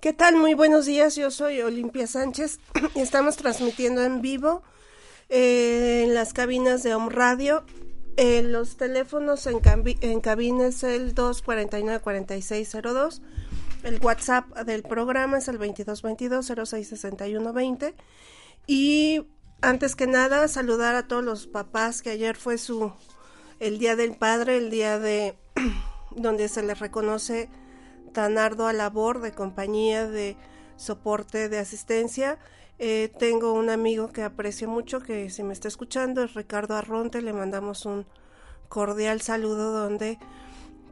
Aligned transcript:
¿Qué 0.00 0.12
tal? 0.14 0.36
Muy 0.36 0.54
buenos 0.54 0.86
días, 0.86 1.14
yo 1.14 1.30
soy 1.30 1.60
Olimpia 1.60 2.06
Sánchez 2.06 2.58
y 2.94 3.00
estamos 3.00 3.36
transmitiendo 3.36 4.02
en 4.02 4.22
vivo 4.22 4.62
eh, 5.28 6.04
en 6.06 6.14
las 6.14 6.32
cabinas 6.32 6.82
de 6.82 6.94
Home 6.94 7.10
Radio. 7.10 7.66
Eh, 8.16 8.42
los 8.42 8.78
teléfonos 8.78 9.46
en, 9.46 9.60
en 10.00 10.20
cabina 10.22 10.68
es 10.68 10.84
el 10.84 11.14
249-4602. 11.14 13.20
El 13.82 14.00
WhatsApp 14.00 14.48
del 14.60 14.84
programa 14.84 15.36
es 15.36 15.48
el 15.48 15.58
2222-066120. 15.58 17.92
Y 18.66 19.26
antes 19.60 19.96
que 19.96 20.06
nada, 20.06 20.48
saludar 20.48 20.94
a 20.94 21.08
todos 21.08 21.22
los 21.22 21.46
papás 21.46 22.00
que 22.00 22.08
ayer 22.08 22.36
fue 22.36 22.56
su 22.56 22.90
el 23.58 23.78
Día 23.78 23.96
del 23.96 24.16
Padre, 24.16 24.56
el 24.56 24.70
día 24.70 24.98
de 24.98 25.36
donde 26.16 26.48
se 26.48 26.62
les 26.62 26.78
reconoce 26.78 27.50
tan 28.12 28.38
ardua 28.38 28.72
labor 28.72 29.20
de 29.20 29.32
compañía, 29.32 30.06
de 30.06 30.36
soporte, 30.76 31.48
de 31.48 31.58
asistencia. 31.58 32.38
Eh, 32.78 33.12
tengo 33.18 33.52
un 33.52 33.68
amigo 33.68 34.08
que 34.08 34.22
aprecio 34.22 34.68
mucho, 34.68 35.00
que 35.00 35.28
si 35.30 35.42
me 35.42 35.52
está 35.52 35.68
escuchando, 35.68 36.22
es 36.22 36.34
Ricardo 36.34 36.76
Arronte, 36.76 37.20
le 37.20 37.32
mandamos 37.32 37.84
un 37.84 38.06
cordial 38.68 39.20
saludo 39.20 39.72
donde 39.72 40.18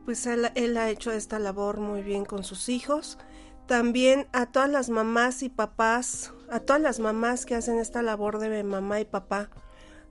pues 0.05 0.27
él, 0.27 0.51
él 0.55 0.77
ha 0.77 0.91
hecho 0.91 1.13
esta 1.13 1.39
labor 1.39 1.81
muy 1.81 2.03
bien 2.03 2.25
con 2.25 2.45
sus 2.45 2.69
hijos. 2.69 3.19
También 3.67 4.27
a 4.33 4.47
todas 4.47 4.71
las 4.71 4.89
mamás 4.89 5.43
y 5.43 5.51
papás, 5.51 6.33
a 6.51 6.61
todas 6.61 6.81
las 6.81 7.01
mamás 7.01 7.45
que 7.45 7.55
hacen 7.55 7.79
esta 7.79 8.01
labor 8.03 8.39
de 8.39 8.65
mamá 8.65 9.01
y 9.01 9.05
papá, 9.05 9.51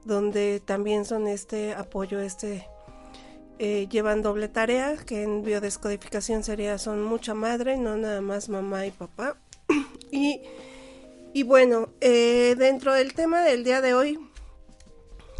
donde 0.05 0.59
también 0.59 1.05
son 1.05 1.27
este 1.27 1.73
apoyo, 1.73 2.19
este 2.19 2.67
eh, 3.59 3.87
llevan 3.89 4.21
doble 4.21 4.47
tarea, 4.49 4.95
que 4.97 5.23
en 5.23 5.43
biodescodificación 5.43 6.43
sería 6.43 6.77
son 6.77 7.03
mucha 7.03 7.33
madre, 7.33 7.77
no 7.77 7.97
nada 7.97 8.21
más 8.21 8.49
mamá 8.49 8.85
y 8.85 8.91
papá. 8.91 9.35
y, 10.11 10.41
bueno, 11.43 11.89
eh, 12.01 12.55
dentro 12.57 12.93
del 12.93 13.13
tema 13.13 13.41
del 13.41 13.63
día 13.63 13.81
de 13.81 13.95
hoy 13.95 14.19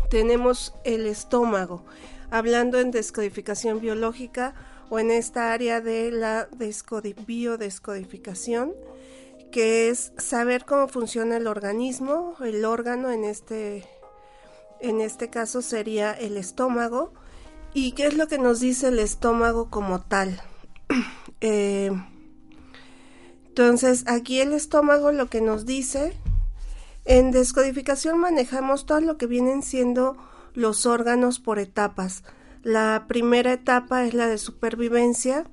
tenemos 0.10 0.74
el 0.84 1.06
estómago, 1.06 1.84
hablando 2.32 2.80
en 2.80 2.90
descodificación 2.92 3.80
biológica 3.82 4.56
o 4.90 4.98
en 5.00 5.12
esta 5.12 5.54
área 5.54 5.80
de 5.82 6.10
la 6.12 6.50
biodescodificación, 7.28 8.74
que 9.52 9.90
es 9.90 10.12
saber 10.18 10.66
cómo 10.66 10.88
funciona 10.88 11.38
el 11.38 11.46
organismo, 11.46 12.36
el 12.44 12.66
órgano 12.66 13.12
en 13.12 13.24
este, 13.26 13.86
en 14.80 15.02
este 15.02 15.30
caso 15.30 15.62
sería 15.62 16.14
el 16.14 16.38
estómago, 16.38 17.14
¿Y 17.80 17.92
qué 17.92 18.08
es 18.08 18.18
lo 18.18 18.28
que 18.28 18.40
nos 18.40 18.60
dice 18.60 18.88
el 18.88 18.98
estómago 18.98 19.70
como 19.70 20.02
tal? 20.02 20.42
Eh, 21.42 21.92
entonces, 23.50 24.06
aquí 24.08 24.42
el 24.42 24.54
estómago 24.54 25.12
lo 25.12 25.30
que 25.30 25.40
nos 25.40 25.68
dice, 25.68 26.14
en 27.06 27.30
descodificación 27.30 28.18
manejamos 28.18 28.88
todo 28.88 29.02
lo 29.02 29.20
que 29.20 29.28
vienen 29.28 29.62
siendo 29.62 30.18
los 30.56 30.88
órganos 30.88 31.38
por 31.38 31.60
etapas. 31.60 32.24
La 32.64 33.06
primera 33.08 33.54
etapa 33.54 34.04
es 34.08 34.16
la 34.16 34.26
de 34.26 34.40
supervivencia 34.40 35.44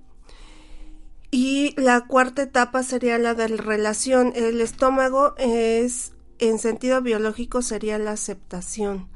y 1.31 1.79
la 1.79 2.07
cuarta 2.07 2.41
etapa 2.41 2.83
sería 2.83 3.19
la 3.19 3.35
de 3.35 3.49
relación. 3.49 4.33
El 4.35 4.63
estómago 4.63 5.35
es, 5.37 6.15
en 6.39 6.59
sentido 6.59 7.03
biológico, 7.03 7.61
sería 7.61 7.99
la 7.99 8.13
aceptación 8.13 9.14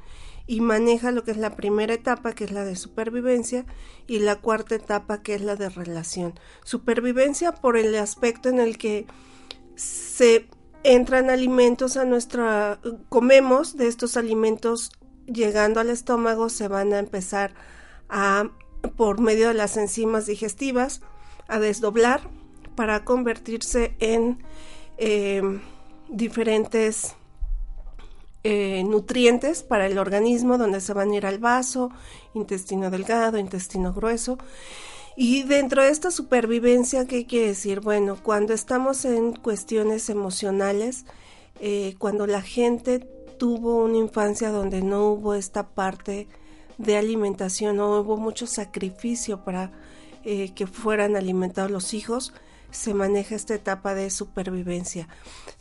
y 0.48 0.62
maneja 0.62 1.12
lo 1.12 1.22
que 1.22 1.31
es 1.31 1.36
la 1.36 1.54
primera 1.54 1.92
etapa, 1.92 2.32
que 2.32 2.44
es 2.44 2.50
la 2.50 2.64
de 2.64 2.75
supervivencia, 2.75 3.66
y 4.06 4.19
la 4.19 4.36
cuarta 4.36 4.75
etapa, 4.75 5.22
que 5.22 5.34
es 5.34 5.42
la 5.42 5.56
de 5.56 5.69
relación. 5.69 6.32
Supervivencia 6.64 7.53
por 7.53 7.76
el 7.76 7.94
aspecto 7.94 8.48
en 8.48 8.58
el 8.58 8.78
que 8.78 9.06
se 9.76 10.48
entran 10.84 11.28
alimentos 11.28 11.98
a 11.98 12.06
nuestra, 12.06 12.81
comemos 13.10 13.76
de 13.76 13.88
estos 13.88 14.16
alimentos 14.16 14.91
llegando 15.26 15.81
al 15.81 15.91
estómago, 15.91 16.48
se 16.48 16.66
van 16.66 16.94
a 16.94 16.98
empezar 16.98 17.53
a, 18.08 18.50
por 18.97 19.20
medio 19.20 19.48
de 19.48 19.54
las 19.54 19.76
enzimas 19.76 20.25
digestivas, 20.25 21.03
a 21.47 21.58
desdoblar 21.58 22.22
para 22.75 23.04
convertirse 23.04 23.94
en 24.00 24.42
eh, 24.97 25.42
diferentes 26.08 27.17
eh, 28.44 28.84
nutrientes 28.84 29.65
para 29.65 29.87
el 29.87 29.99
organismo, 29.99 30.59
donde 30.59 30.81
se 30.81 30.94
van 30.94 31.10
a 31.10 31.16
ir 31.16 31.26
al 31.26 31.41
vaso, 31.41 31.91
intestino 32.34 32.88
delgado, 32.88 33.37
intestino 33.37 33.93
grueso. 33.93 34.38
Y 35.16 35.43
dentro 35.43 35.82
de 35.82 35.91
esta 35.91 36.12
supervivencia, 36.12 37.04
¿qué 37.04 37.26
quiere 37.26 37.49
decir? 37.49 37.81
Bueno, 37.81 38.16
cuando 38.22 38.54
estamos 38.54 39.04
en 39.04 39.32
cuestiones 39.32 40.09
emocionales, 40.09 41.04
eh, 41.60 41.97
cuando 41.99 42.28
la 42.28 42.41
gente 42.41 43.00
tuvo 43.38 43.82
una 43.82 43.97
infancia 43.97 44.50
donde 44.50 44.82
no 44.82 45.09
hubo 45.09 45.34
esta 45.34 45.70
parte 45.70 46.28
de 46.78 46.97
alimentación, 46.97 47.78
no 47.78 47.99
hubo 47.99 48.16
mucho 48.16 48.47
sacrificio 48.47 49.43
para 49.43 49.72
eh, 50.25 50.55
que 50.55 50.69
fueran 50.69 51.16
alimentados 51.16 51.72
los 51.72 51.93
hijos, 51.93 52.32
se 52.70 52.94
maneja 52.94 53.34
esta 53.34 53.55
etapa 53.55 53.94
de 53.94 54.10
supervivencia. 54.10 55.09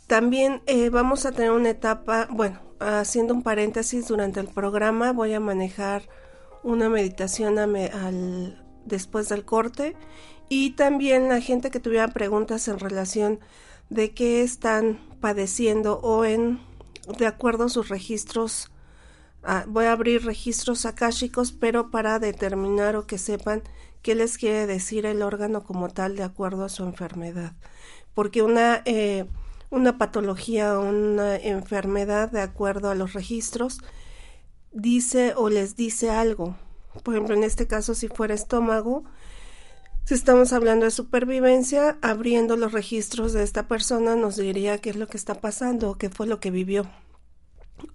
También 0.06 0.62
vamos 0.92 1.26
a 1.26 1.32
tener 1.32 1.50
una 1.50 1.70
etapa, 1.70 2.28
bueno, 2.30 2.67
haciendo 2.80 3.34
un 3.34 3.42
paréntesis, 3.42 4.08
durante 4.08 4.40
el 4.40 4.48
programa 4.48 5.12
voy 5.12 5.34
a 5.34 5.40
manejar 5.40 6.02
una 6.62 6.88
meditación 6.88 7.56
después 8.84 9.28
del 9.28 9.44
corte. 9.44 9.96
Y 10.48 10.70
también 10.70 11.28
la 11.28 11.40
gente 11.40 11.70
que 11.70 11.80
tuviera 11.80 12.08
preguntas 12.08 12.68
en 12.68 12.78
relación 12.78 13.40
de 13.90 14.12
qué 14.12 14.42
están 14.42 14.98
padeciendo 15.20 15.98
o 16.00 16.24
en 16.24 16.60
de 17.18 17.26
acuerdo 17.26 17.64
a 17.64 17.68
sus 17.70 17.88
registros 17.88 18.70
ah, 19.42 19.64
voy 19.66 19.86
a 19.86 19.92
abrir 19.92 20.26
registros 20.26 20.84
akáshicos 20.84 21.52
pero 21.52 21.90
para 21.90 22.18
determinar 22.18 22.96
o 22.96 23.06
que 23.06 23.16
sepan 23.16 23.62
qué 24.02 24.14
les 24.14 24.36
quiere 24.36 24.66
decir 24.66 25.06
el 25.06 25.22
órgano 25.22 25.64
como 25.64 25.88
tal 25.88 26.16
de 26.16 26.22
acuerdo 26.22 26.64
a 26.64 26.68
su 26.68 26.84
enfermedad. 26.84 27.52
Porque 28.14 28.42
una 28.42 28.82
eh, 28.84 29.26
una 29.70 29.98
patología 29.98 30.78
o 30.78 30.88
una 30.88 31.36
enfermedad 31.36 32.30
de 32.30 32.40
acuerdo 32.40 32.90
a 32.90 32.94
los 32.94 33.12
registros, 33.12 33.78
dice 34.72 35.34
o 35.36 35.50
les 35.50 35.76
dice 35.76 36.10
algo. 36.10 36.56
Por 37.02 37.14
ejemplo, 37.14 37.34
en 37.34 37.44
este 37.44 37.66
caso, 37.66 37.94
si 37.94 38.08
fuera 38.08 38.34
estómago, 38.34 39.04
si 40.04 40.14
estamos 40.14 40.54
hablando 40.54 40.86
de 40.86 40.90
supervivencia, 40.90 41.98
abriendo 42.00 42.56
los 42.56 42.72
registros 42.72 43.34
de 43.34 43.42
esta 43.42 43.68
persona 43.68 44.16
nos 44.16 44.36
diría 44.36 44.78
qué 44.78 44.90
es 44.90 44.96
lo 44.96 45.06
que 45.06 45.18
está 45.18 45.34
pasando, 45.34 45.98
qué 45.98 46.08
fue 46.08 46.26
lo 46.26 46.40
que 46.40 46.50
vivió. 46.50 46.90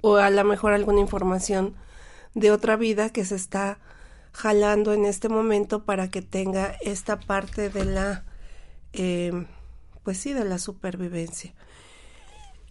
O 0.01 0.17
a 0.17 0.29
lo 0.29 0.43
mejor 0.43 0.73
alguna 0.73 0.99
información 0.99 1.75
de 2.35 2.51
otra 2.51 2.75
vida 2.75 3.09
que 3.09 3.25
se 3.25 3.35
está 3.35 3.79
jalando 4.31 4.93
en 4.93 5.05
este 5.05 5.27
momento 5.27 5.85
para 5.85 6.09
que 6.09 6.21
tenga 6.21 6.75
esta 6.81 7.19
parte 7.19 7.69
de 7.69 7.85
la 7.85 8.25
eh, 8.93 9.47
pues 10.03 10.17
sí, 10.17 10.33
de 10.33 10.45
la 10.45 10.59
supervivencia. 10.59 11.53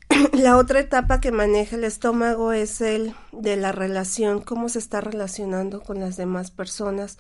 la 0.32 0.56
otra 0.56 0.81
etapa 0.81 1.20
que 1.20 1.32
maneja 1.32 1.76
el 1.76 1.84
estómago 1.84 2.52
es 2.52 2.81
el 2.81 3.14
de 3.32 3.56
la 3.56 3.73
relación, 3.73 4.40
cómo 4.40 4.69
se 4.69 4.79
está 4.79 5.00
relacionando 5.00 5.82
con 5.82 6.00
las 6.00 6.17
demás 6.17 6.50
personas, 6.50 7.19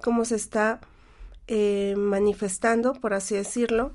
cómo 0.00 0.24
se 0.24 0.36
está 0.36 0.80
eh, 1.46 1.94
manifestando, 1.96 2.94
por 2.94 3.14
así 3.14 3.34
decirlo. 3.34 3.92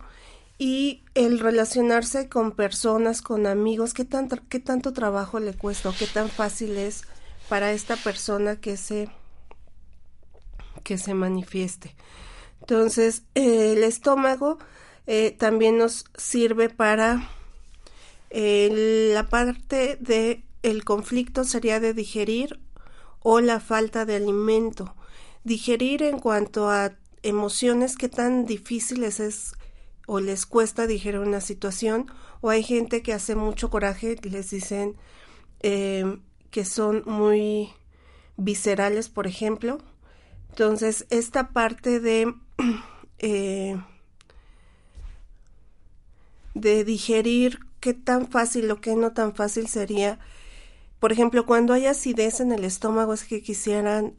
y 0.57 1.03
el 1.15 1.39
relacionarse 1.39 2.29
con 2.29 2.53
personas, 2.53 3.21
con 3.21 3.45
amigos, 3.45 3.94
¿qué, 3.94 4.06
tan, 4.06 4.29
qué 4.29 4.59
tanto 4.59 4.94
trabajo 4.94 5.41
le 5.41 5.53
cuesta 5.53 5.89
o 5.89 5.94
qué 5.97 6.07
tan 6.07 6.29
fácil 6.29 6.77
es 6.77 7.03
para 7.50 7.71
esta 7.71 7.95
persona 7.95 8.56
que 8.56 8.77
se, 8.77 9.09
que 10.83 10.97
se 10.97 11.13
manifieste. 11.13 11.95
Entonces, 12.62 13.23
el 13.35 13.83
estómago 13.83 14.57
eh, 15.07 15.31
también 15.31 15.77
nos 15.77 16.05
sirve 16.17 16.69
para 16.69 17.29
eh, 18.29 19.11
la 19.13 19.29
parte 19.29 19.97
de 19.99 20.43
el 20.63 20.83
conflicto 20.83 21.43
sería 21.43 21.79
de 21.79 21.93
digerir 21.93 22.59
o 23.19 23.39
la 23.39 23.59
falta 23.59 24.05
de 24.05 24.15
alimento. 24.15 24.95
Digerir 25.43 26.03
en 26.03 26.19
cuanto 26.19 26.69
a 26.69 26.93
emociones, 27.21 27.97
qué 27.97 28.09
tan 28.09 28.45
difíciles 28.45 29.19
es 29.19 29.53
o 30.07 30.19
les 30.19 30.45
cuesta 30.45 30.85
digerir 30.85 31.19
una 31.19 31.41
situación, 31.41 32.07
o 32.41 32.49
hay 32.49 32.63
gente 32.63 33.01
que 33.01 33.13
hace 33.13 33.35
mucho 33.35 33.69
coraje, 33.69 34.17
les 34.21 34.51
dicen 34.51 34.95
eh, 35.61 36.19
que 36.51 36.65
son 36.65 37.03
muy 37.05 37.69
viscerales, 38.37 39.09
por 39.09 39.27
ejemplo. 39.27 39.79
Entonces, 40.49 41.07
esta 41.09 41.49
parte 41.49 41.99
de, 41.99 42.33
eh, 43.19 43.77
de 46.55 46.83
digerir 46.83 47.59
qué 47.79 47.93
tan 47.93 48.27
fácil 48.27 48.71
o 48.71 48.81
qué 48.81 48.95
no 48.95 49.11
tan 49.11 49.35
fácil 49.35 49.67
sería, 49.67 50.17
por 50.99 51.11
ejemplo, 51.11 51.45
cuando 51.45 51.73
hay 51.73 51.85
acidez 51.85 52.39
en 52.39 52.51
el 52.51 52.63
estómago 52.63 53.13
es 53.13 53.25
que 53.25 53.43
quisieran 53.43 54.15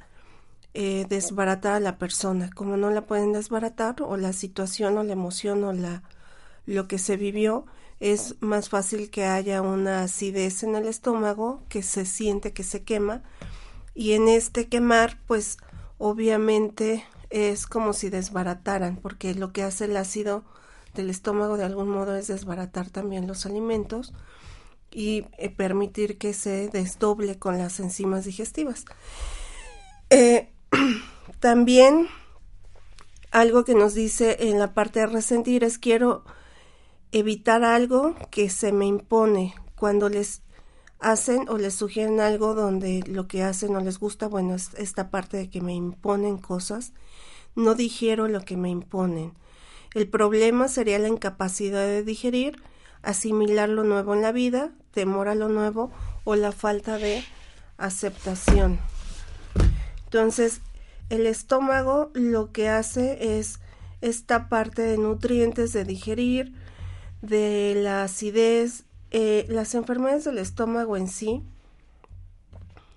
eh, 0.75 1.07
desbaratar 1.09 1.75
a 1.75 1.81
la 1.81 1.99
persona, 1.99 2.51
como 2.55 2.77
no 2.77 2.91
la 2.91 3.07
pueden 3.07 3.33
desbaratar 3.33 4.03
o 4.03 4.17
la 4.17 4.33
situación 4.33 4.99
o 4.99 5.03
la 5.03 5.15
emoción 5.15 5.65
o 5.65 5.73
la 5.73 6.05
lo 6.67 6.87
que 6.89 6.99
se 6.99 7.17
vivió, 7.17 7.65
es 8.01 8.35
más 8.41 8.69
fácil 8.69 9.09
que 9.11 9.25
haya 9.25 9.63
una 9.63 10.03
acidez 10.03 10.63
en 10.63 10.75
el 10.75 10.87
estómago 10.87 11.63
que 11.69 11.83
se 11.83 12.05
siente 12.05 12.53
que 12.53 12.63
se 12.63 12.83
quema. 12.83 13.23
Y 13.95 14.13
en 14.13 14.29
este 14.29 14.69
quemar 14.69 15.19
pues 15.27 15.59
obviamente 15.97 17.05
es 17.31 17.67
como 17.67 17.93
si 17.93 18.11
desbarataran 18.11 18.97
porque 18.97 19.35
lo 19.35 19.53
que 19.53 19.63
hace 19.63 19.87
el 19.87 19.97
ácido 19.97 20.45
del 20.97 21.11
estómago 21.11 21.57
de 21.57 21.65
algún 21.65 21.89
modo 21.89 22.17
es 22.17 22.27
desbaratar 22.27 22.91
también 22.91 23.27
los 23.27 23.47
alimentos 23.47 24.13
y 24.91 25.27
eh, 25.39 25.51
permitir 25.51 26.19
que 26.19 26.33
se 26.33 26.69
desdoble 26.69 27.39
con 27.39 27.59
las 27.59 27.81
enzimas 27.81 28.25
digestivas. 28.25 28.85
Eh, 30.11 30.53
también 31.41 32.09
algo 33.31 33.65
que 33.65 33.75
nos 33.75 33.95
dice 33.95 34.37
en 34.41 34.59
la 34.59 34.73
parte 34.73 35.01
de 35.01 35.07
resentir 35.07 35.65
es 35.65 35.79
quiero 35.79 36.25
evitar 37.13 37.65
algo 37.65 38.15
que 38.31 38.49
se 38.51 38.73
me 38.73 38.87
impone 38.87 39.55
cuando 39.75 40.09
les 40.09 40.43
hacen 40.99 41.49
o 41.49 41.59
les 41.59 41.75
sugieren 41.75 42.21
algo 42.21 42.55
donde 42.55 43.05
lo 43.07 43.29
que 43.29 43.43
hacen 43.43 43.73
no 43.73 43.81
les 43.81 43.99
gusta, 43.99 44.29
bueno, 44.29 44.55
es 44.55 44.71
esta 44.75 45.11
parte 45.11 45.37
de 45.37 45.51
que 45.51 45.61
me 45.61 45.75
imponen 45.75 46.39
cosas, 46.39 46.93
no 47.55 47.75
digiero 47.75 48.29
lo 48.29 48.41
que 48.41 48.57
me 48.57 48.71
imponen. 48.71 49.35
El 49.95 50.09
problema 50.09 50.69
sería 50.69 50.99
la 50.99 51.09
incapacidad 51.09 51.87
de 51.87 52.03
digerir, 52.03 52.63
asimilar 53.03 53.69
lo 53.69 53.85
nuevo 53.85 54.15
en 54.15 54.23
la 54.23 54.33
vida, 54.33 54.73
temor 54.93 55.29
a 55.29 55.35
lo 55.35 55.49
nuevo 55.49 55.91
o 56.25 56.37
la 56.37 56.53
falta 56.53 56.99
de 56.99 57.25
aceptación. 57.77 58.79
Entonces, 60.05 60.61
el 61.09 61.27
estómago 61.27 62.11
lo 62.15 62.53
que 62.53 62.69
hace 62.69 63.39
es 63.39 63.61
esta 64.01 64.49
parte 64.49 64.83
de 64.83 64.99
nutrientes 64.99 65.73
de 65.73 65.85
digerir, 65.85 66.55
de 67.23 67.75
la 67.77 68.05
acidez, 68.05 68.85
eh, 69.11 69.47
las 69.49 69.75
enfermedades 69.75 70.25
del 70.25 70.39
estómago 70.39 70.97
en 70.97 71.09
sí 71.09 71.43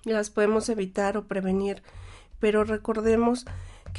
las 0.03 0.30
podemos 0.30 0.69
evitar 0.69 1.18
o 1.18 1.27
prevenir, 1.27 1.83
pero 2.39 2.63
recordemos 2.63 3.45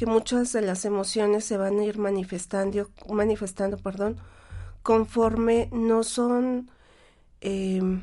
que 0.01 0.07
muchas 0.07 0.51
de 0.51 0.63
las 0.63 0.83
emociones 0.85 1.45
se 1.45 1.57
van 1.57 1.77
a 1.77 1.83
ir 1.83 1.99
manifestando, 1.99 2.89
manifestando, 3.07 3.77
perdón, 3.77 4.17
conforme 4.81 5.69
no 5.71 6.03
son 6.03 6.71
em, 7.39 8.01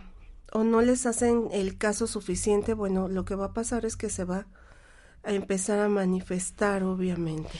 o 0.52 0.62
no 0.62 0.80
les 0.80 1.06
hacen 1.06 1.48
el 1.50 1.76
caso 1.76 2.06
suficiente. 2.06 2.74
Bueno, 2.74 3.08
lo 3.08 3.24
que 3.24 3.34
va 3.34 3.46
a 3.46 3.52
pasar 3.52 3.84
es 3.84 3.96
que 3.96 4.10
se 4.10 4.22
va 4.22 4.46
a 5.24 5.32
empezar 5.32 5.80
a 5.80 5.88
manifestar, 5.88 6.84
obviamente. 6.84 7.58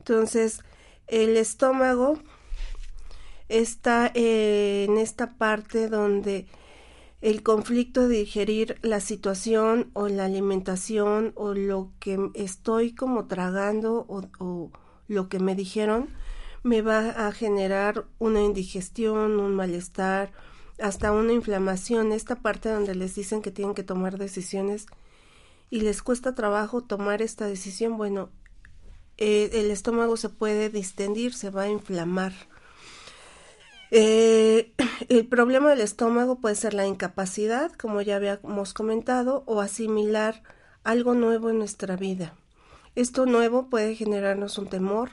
Entonces, 0.00 0.60
el 1.06 1.38
estómago 1.38 2.18
está 3.48 4.10
en 4.12 4.98
esta 4.98 5.38
parte 5.38 5.88
donde 5.88 6.46
el 7.20 7.42
conflicto 7.42 8.08
de 8.08 8.18
digerir 8.18 8.78
la 8.82 9.00
situación 9.00 9.90
o 9.94 10.08
la 10.08 10.26
alimentación 10.26 11.32
o 11.34 11.54
lo 11.54 11.92
que 11.98 12.30
estoy 12.34 12.94
como 12.94 13.26
tragando 13.26 14.04
o, 14.08 14.70
lo 15.08 15.28
que 15.28 15.38
me 15.38 15.54
dijeron 15.54 16.08
me 16.62 16.82
va 16.82 17.10
a 17.28 17.32
generar 17.32 18.06
una 18.18 18.42
indigestión, 18.42 19.38
un 19.38 19.54
malestar, 19.54 20.32
hasta 20.80 21.12
una 21.12 21.32
inflamación, 21.32 22.12
esta 22.12 22.36
parte 22.36 22.68
donde 22.68 22.94
les 22.94 23.14
dicen 23.14 23.40
que 23.40 23.52
tienen 23.52 23.74
que 23.74 23.84
tomar 23.84 24.18
decisiones 24.18 24.86
y 25.70 25.80
les 25.80 26.02
cuesta 26.02 26.34
trabajo 26.34 26.82
tomar 26.82 27.22
esta 27.22 27.46
decisión, 27.46 27.96
bueno, 27.96 28.30
eh, 29.16 29.50
el 29.54 29.70
estómago 29.70 30.16
se 30.16 30.28
puede 30.28 30.68
distendir, 30.68 31.34
se 31.34 31.50
va 31.50 31.62
a 31.62 31.68
inflamar. 31.68 32.32
Eh, 33.98 34.74
el 35.08 35.26
problema 35.26 35.70
del 35.70 35.80
estómago 35.80 36.36
puede 36.38 36.54
ser 36.54 36.74
la 36.74 36.86
incapacidad, 36.86 37.72
como 37.72 38.02
ya 38.02 38.16
habíamos 38.16 38.74
comentado, 38.74 39.42
o 39.46 39.62
asimilar 39.62 40.42
algo 40.84 41.14
nuevo 41.14 41.48
en 41.48 41.56
nuestra 41.56 41.96
vida. 41.96 42.34
Esto 42.94 43.24
nuevo 43.24 43.70
puede 43.70 43.94
generarnos 43.94 44.58
un 44.58 44.66
temor 44.66 45.12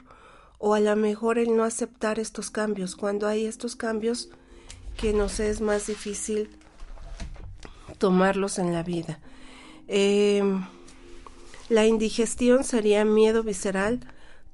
o 0.58 0.74
a 0.74 0.80
lo 0.80 0.96
mejor 0.96 1.38
el 1.38 1.56
no 1.56 1.64
aceptar 1.64 2.18
estos 2.18 2.50
cambios. 2.50 2.94
Cuando 2.94 3.26
hay 3.26 3.46
estos 3.46 3.74
cambios 3.74 4.28
que 4.98 5.14
nos 5.14 5.40
es 5.40 5.62
más 5.62 5.86
difícil 5.86 6.50
tomarlos 7.96 8.58
en 8.58 8.74
la 8.74 8.82
vida. 8.82 9.18
Em, 9.88 10.62
la 11.70 11.86
indigestión 11.86 12.64
sería 12.64 13.06
miedo 13.06 13.42
visceral, 13.42 14.00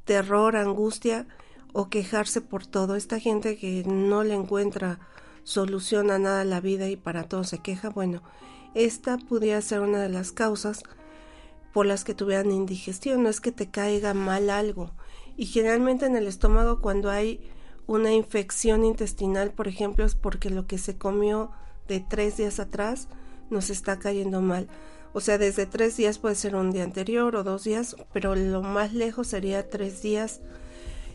terror, 0.05 0.55
angustia 0.55 1.26
o 1.73 1.89
quejarse 1.89 2.41
por 2.41 2.67
todo. 2.67 2.97
Esta 2.97 3.19
gente 3.19 3.57
que 3.57 3.85
no 3.87 4.25
le 4.25 4.35
encuentra 4.35 4.99
solución 5.45 6.11
a 6.11 6.19
nada 6.19 6.45
la 6.45 6.61
vida 6.61 6.89
y 6.89 6.97
para 6.97 7.25
todo 7.25 7.45
se 7.45 7.59
queja, 7.59 7.89
bueno, 7.91 8.23
esta 8.75 9.19
pudiera 9.19 9.61
ser 9.61 9.81
una 9.81 10.00
de 10.00 10.09
las 10.09 10.33
causas 10.33 10.83
por 11.73 11.87
las 11.87 12.05
que 12.05 12.15
tuvieran 12.15 12.50
indigestión. 12.50 13.23
No 13.23 13.29
es 13.29 13.41
que 13.41 13.53
te 13.53 13.71
caiga 13.71 14.15
mal 14.15 14.50
algo. 14.50 14.91
Y 15.37 15.47
generalmente 15.47 16.07
en 16.07 16.17
el 16.17 16.27
estómago 16.27 16.81
cuando 16.81 17.11
hay 17.11 17.41
una 17.87 18.12
infección 18.12 18.85
intestinal, 18.85 19.50
por 19.50 19.67
ejemplo, 19.67 20.05
es 20.05 20.15
porque 20.15 20.50
lo 20.50 20.67
que 20.67 20.79
se 20.79 20.97
comió 20.97 21.50
de 21.89 22.00
tres 22.00 22.37
días 22.37 22.61
atrás 22.61 23.09
nos 23.50 23.71
está 23.71 23.99
cayendo 23.99 24.41
mal. 24.41 24.69
O 25.12 25.21
sea, 25.21 25.39
desde 25.39 25.67
tres 25.67 25.97
días 25.97 26.19
puede 26.19 26.37
ser 26.37 26.55
un 26.55 26.71
día 26.71 26.85
anterior 26.85 27.35
o 27.35 27.43
dos 27.43 27.65
días, 27.65 27.97
pero 28.12 28.37
lo 28.37 28.62
más 28.62 28.93
lejos 28.95 29.27
sería 29.27 29.69
tres 29.69 30.03
días. 30.03 30.41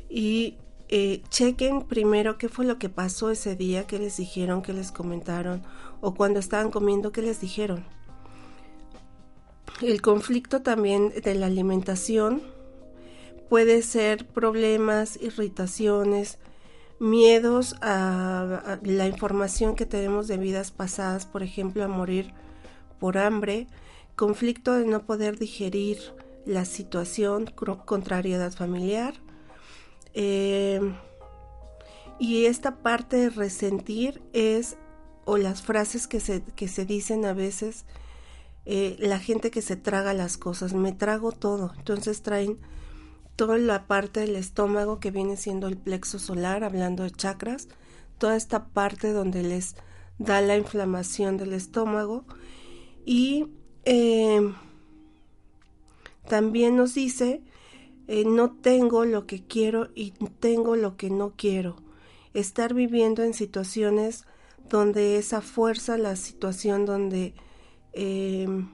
Y 0.09 0.57
eh, 0.87 1.23
chequen 1.29 1.81
primero 1.81 2.37
qué 2.37 2.47
fue 2.49 2.65
lo 2.65 2.77
que 2.77 2.89
pasó 2.89 3.31
ese 3.31 3.55
día, 3.55 3.87
qué 3.87 3.99
les 3.99 4.17
dijeron, 4.17 4.61
qué 4.61 4.73
les 4.73 4.91
comentaron, 4.91 5.63
o 6.01 6.13
cuando 6.13 6.39
estaban 6.39 6.71
comiendo, 6.71 7.11
qué 7.11 7.21
les 7.21 7.41
dijeron. 7.41 7.85
El 9.81 10.01
conflicto 10.01 10.61
también 10.61 11.09
de 11.09 11.35
la 11.35 11.47
alimentación 11.47 12.41
puede 13.49 13.81
ser 13.81 14.27
problemas, 14.27 15.19
irritaciones, 15.21 16.37
miedos 16.99 17.75
a 17.81 18.79
la 18.83 19.07
información 19.07 19.75
que 19.75 19.85
tenemos 19.85 20.27
de 20.27 20.37
vidas 20.37 20.71
pasadas, 20.71 21.25
por 21.25 21.43
ejemplo, 21.43 21.83
a 21.83 21.87
morir 21.87 22.31
por 22.99 23.17
hambre, 23.17 23.67
conflicto 24.15 24.73
de 24.73 24.85
no 24.85 25.05
poder 25.05 25.37
digerir 25.37 25.97
la 26.45 26.63
situación, 26.63 27.51
contrariedad 27.85 28.53
familiar. 28.53 29.24
Eh, 30.15 30.79
y 32.17 32.45
esta 32.45 32.77
parte 32.77 33.17
de 33.17 33.29
resentir 33.29 34.23
es, 34.33 34.77
o 35.25 35.37
las 35.37 35.61
frases 35.61 36.07
que 36.07 36.19
se, 36.19 36.41
que 36.55 36.67
se 36.67 36.85
dicen 36.85 37.25
a 37.25 37.33
veces, 37.33 37.85
eh, 38.65 38.95
la 38.99 39.19
gente 39.19 39.51
que 39.51 39.61
se 39.61 39.75
traga 39.75 40.13
las 40.13 40.37
cosas, 40.37 40.73
me 40.73 40.91
trago 40.91 41.31
todo. 41.31 41.73
Entonces 41.77 42.23
traen 42.23 42.57
toda 43.35 43.57
la 43.57 43.85
parte 43.85 44.21
del 44.21 44.35
estómago 44.35 44.99
que 44.99 45.11
viene 45.11 45.37
siendo 45.37 45.67
el 45.67 45.77
plexo 45.77 46.19
solar, 46.19 46.63
hablando 46.63 47.03
de 47.03 47.11
chakras, 47.11 47.67
toda 48.17 48.35
esta 48.35 48.67
parte 48.67 49.11
donde 49.11 49.43
les 49.43 49.75
da 50.17 50.39
la 50.41 50.55
inflamación 50.55 51.35
del 51.35 51.53
estómago 51.53 52.23
y 53.05 53.47
eh, 53.83 54.53
también 56.27 56.77
nos 56.77 56.95
dice 56.95 57.41
eh, 58.07 58.23
no 58.25 58.51
tengo 58.51 59.05
lo 59.05 59.25
que 59.25 59.43
quiero 59.43 59.89
y 59.95 60.11
tengo 60.39 60.75
lo 60.75 60.97
que 60.97 61.09
no 61.09 61.33
quiero. 61.35 61.77
Estar 62.33 62.73
viviendo 62.73 63.23
en 63.23 63.33
situaciones 63.33 64.25
donde 64.69 65.17
esa 65.17 65.41
fuerza 65.41 65.97
la 65.97 66.15
situación 66.15 66.85
donde 66.85 67.33
em, 67.93 68.69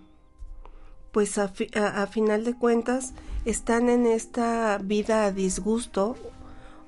pues 1.12 1.38
a, 1.38 1.52
a, 1.76 2.08
final 2.08 2.44
de 2.44 2.58
cuentas 2.58 3.14
están 3.46 3.90
en 3.90 4.06
esta 4.06 4.78
vida 4.78 5.26
a 5.26 5.32
disgusto 5.32 6.16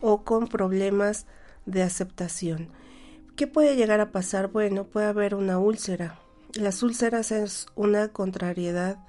o 0.02 0.24
con 0.24 0.48
problemas 0.48 1.26
de 1.66 1.84
aceptación. 1.84 2.70
¿Qué 3.36 3.48
puede 3.48 3.76
llegar 3.76 4.00
a 4.00 4.12
pasar? 4.12 4.50
Bueno, 4.50 4.86
puede 4.86 5.08
haber 5.08 5.36
una 5.36 5.60
úlcera. 5.60 6.20
Las 6.54 6.84
úlceras 6.84 7.32
es 7.32 7.66
una 7.76 8.10
contrariedad 8.10 9.00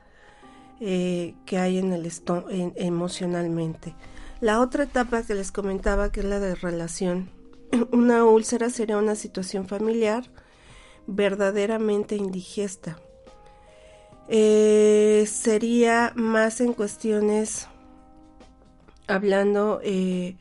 eh, 0.87 1.35
que 1.47 1.57
hay 1.57 1.79
en 1.79 1.95
el 1.95 2.07
emocionalmente. 2.77 3.95
La 4.43 4.61
otra 4.61 4.85
etapa 4.85 5.23
que 5.23 5.35
les 5.35 5.51
comentaba, 5.51 6.13
que 6.13 6.21
es 6.21 6.27
la 6.27 6.41
de 6.41 6.55
relación. 6.55 7.31
Una 7.91 8.27
úlcera 8.27 8.69
sería 8.69 8.99
una 8.99 9.15
situación 9.15 9.67
familiar 9.67 10.25
verdaderamente 11.07 12.17
indigesta. 12.17 12.99
Eh, 14.29 15.25
sería 15.27 16.13
más 16.17 16.61
en 16.61 16.75
cuestiones 16.75 17.67
hablando 19.07 19.81
eh, 19.83 20.37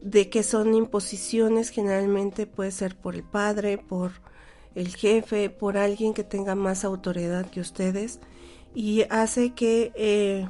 de 0.00 0.28
que 0.28 0.42
son 0.42 0.74
imposiciones, 0.74 1.68
generalmente 1.68 2.48
puede 2.48 2.72
ser 2.72 2.96
por 2.96 3.14
el 3.14 3.22
padre, 3.22 3.78
por 3.78 4.10
el 4.74 4.96
jefe, 4.96 5.50
por 5.50 5.76
alguien 5.76 6.14
que 6.14 6.24
tenga 6.24 6.56
más 6.56 6.84
autoridad 6.84 7.48
que 7.48 7.60
ustedes 7.60 8.18
y 8.74 9.02
hace 9.10 9.52
que 9.54 9.92
eh, 9.94 10.48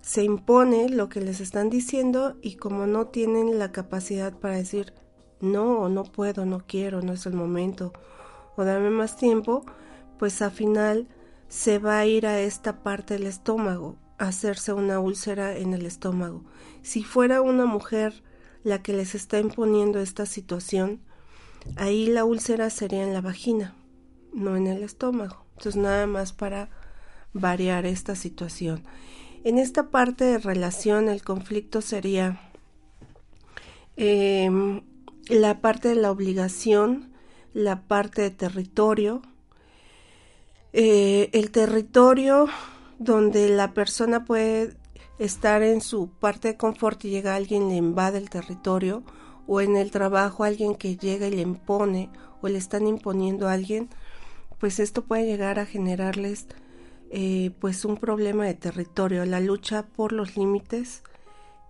se 0.00 0.24
impone 0.24 0.88
lo 0.88 1.08
que 1.08 1.20
les 1.20 1.40
están 1.40 1.70
diciendo 1.70 2.36
y 2.42 2.56
como 2.56 2.86
no 2.86 3.08
tienen 3.08 3.58
la 3.58 3.72
capacidad 3.72 4.32
para 4.32 4.56
decir 4.56 4.92
no, 5.40 5.88
no 5.88 6.04
puedo, 6.04 6.46
no 6.46 6.64
quiero, 6.66 7.02
no 7.02 7.12
es 7.12 7.26
el 7.26 7.34
momento 7.34 7.92
o 8.56 8.64
dame 8.64 8.90
más 8.90 9.16
tiempo, 9.16 9.64
pues 10.18 10.40
al 10.42 10.50
final 10.50 11.08
se 11.48 11.78
va 11.78 11.98
a 11.98 12.06
ir 12.06 12.26
a 12.26 12.40
esta 12.40 12.82
parte 12.82 13.14
del 13.14 13.26
estómago, 13.26 13.96
a 14.18 14.28
hacerse 14.28 14.72
una 14.72 14.98
úlcera 14.98 15.56
en 15.56 15.74
el 15.74 15.86
estómago. 15.86 16.44
Si 16.82 17.04
fuera 17.04 17.42
una 17.42 17.66
mujer 17.66 18.22
la 18.64 18.82
que 18.82 18.92
les 18.92 19.14
está 19.14 19.38
imponiendo 19.38 20.00
esta 20.00 20.26
situación, 20.26 21.00
ahí 21.76 22.06
la 22.06 22.24
úlcera 22.24 22.70
sería 22.70 23.04
en 23.04 23.12
la 23.12 23.20
vagina, 23.20 23.74
no 24.32 24.56
en 24.56 24.66
el 24.66 24.82
estómago. 24.82 25.44
Entonces 25.56 25.76
nada 25.76 26.06
más 26.06 26.32
para 26.32 26.70
variar 27.40 27.86
esta 27.86 28.14
situación. 28.14 28.82
En 29.44 29.58
esta 29.58 29.90
parte 29.90 30.24
de 30.24 30.38
relación 30.38 31.08
el 31.08 31.22
conflicto 31.22 31.80
sería 31.80 32.40
em, 33.96 34.82
la 35.28 35.60
parte 35.60 35.88
de 35.88 35.94
la 35.94 36.10
obligación, 36.10 37.12
la 37.52 37.82
parte 37.82 38.22
de 38.22 38.30
territorio, 38.30 39.22
eh, 40.72 41.30
el 41.32 41.50
territorio 41.50 42.48
donde 42.98 43.48
la 43.48 43.72
persona 43.72 44.24
puede 44.24 44.76
estar 45.18 45.62
en 45.62 45.80
su 45.80 46.08
parte 46.08 46.48
de 46.48 46.56
confort 46.56 47.04
y 47.04 47.10
llega 47.10 47.34
alguien 47.34 47.68
le 47.68 47.76
invade 47.76 48.18
el 48.18 48.30
territorio 48.30 49.02
o 49.46 49.60
en 49.60 49.76
el 49.76 49.90
trabajo 49.90 50.44
alguien 50.44 50.74
que 50.74 50.96
llega 50.96 51.28
y 51.28 51.30
le 51.30 51.42
impone 51.42 52.10
o 52.42 52.48
le 52.48 52.58
están 52.58 52.86
imponiendo 52.86 53.48
a 53.48 53.52
alguien, 53.52 53.88
pues 54.58 54.80
esto 54.80 55.04
puede 55.04 55.26
llegar 55.26 55.58
a 55.58 55.66
generarles 55.66 56.46
eh, 57.18 57.50
pues 57.60 57.86
un 57.86 57.96
problema 57.96 58.44
de 58.44 58.52
territorio, 58.52 59.24
la 59.24 59.40
lucha 59.40 59.86
por 59.86 60.12
los 60.12 60.36
límites 60.36 61.02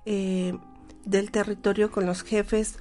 eh, 0.04 0.58
del 1.04 1.30
territorio 1.30 1.92
con 1.92 2.04
los 2.04 2.24
jefes 2.24 2.80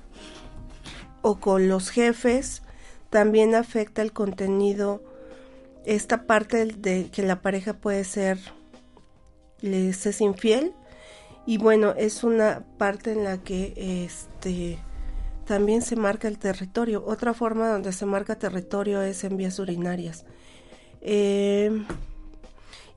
o 1.22 1.40
con 1.40 1.70
los 1.70 1.92
jefes 1.92 2.64
también 3.12 3.54
afecta 3.54 4.02
el 4.02 4.14
contenido 4.14 5.04
esta 5.86 6.26
parte 6.26 6.66
de 6.66 7.12
que 7.12 7.22
la 7.22 7.44
pareja 7.44 7.74
puede 7.74 8.04
ser 8.04 8.40
les 9.62 10.08
es 10.08 10.20
infiel. 10.20 10.74
Y 11.46 11.60
bueno 11.60 11.94
es 11.96 12.24
una 12.24 12.66
parte 12.80 13.12
en 13.12 13.26
la 13.26 13.44
que 13.44 14.06
este 14.06 14.80
también 15.46 15.84
se 15.84 15.96
marca 15.96 16.28
el 16.28 16.40
territorio. 16.40 17.04
Otra 17.06 17.36
forma 17.36 17.70
donde 17.70 17.94
se 17.94 18.08
marca 18.08 18.40
territorio 18.40 19.04
es 19.04 19.24
en 19.24 19.38
vías 19.38 19.60
urinarias. 19.60 20.26
Eh, 21.02 21.70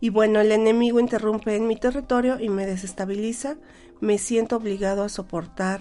y 0.00 0.10
bueno, 0.10 0.40
el 0.40 0.52
enemigo 0.52 1.00
interrumpe 1.00 1.56
en 1.56 1.66
mi 1.66 1.76
territorio 1.76 2.38
y 2.38 2.48
me 2.48 2.66
desestabiliza, 2.66 3.56
me 4.00 4.18
siento 4.18 4.56
obligado 4.56 5.02
a 5.02 5.08
soportar 5.08 5.80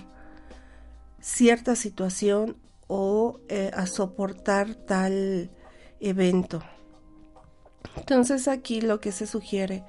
cierta 1.20 1.76
situación 1.76 2.58
o 2.88 3.40
eh, 3.50 3.72
a 3.74 3.86
soportar 3.86 4.74
tal 4.76 5.52
evento. 6.00 6.64
Entonces 7.96 8.48
aquí 8.48 8.82
lo 8.82 9.00
que 9.00 9.12
se 9.12 9.28
sugiere 9.28 9.84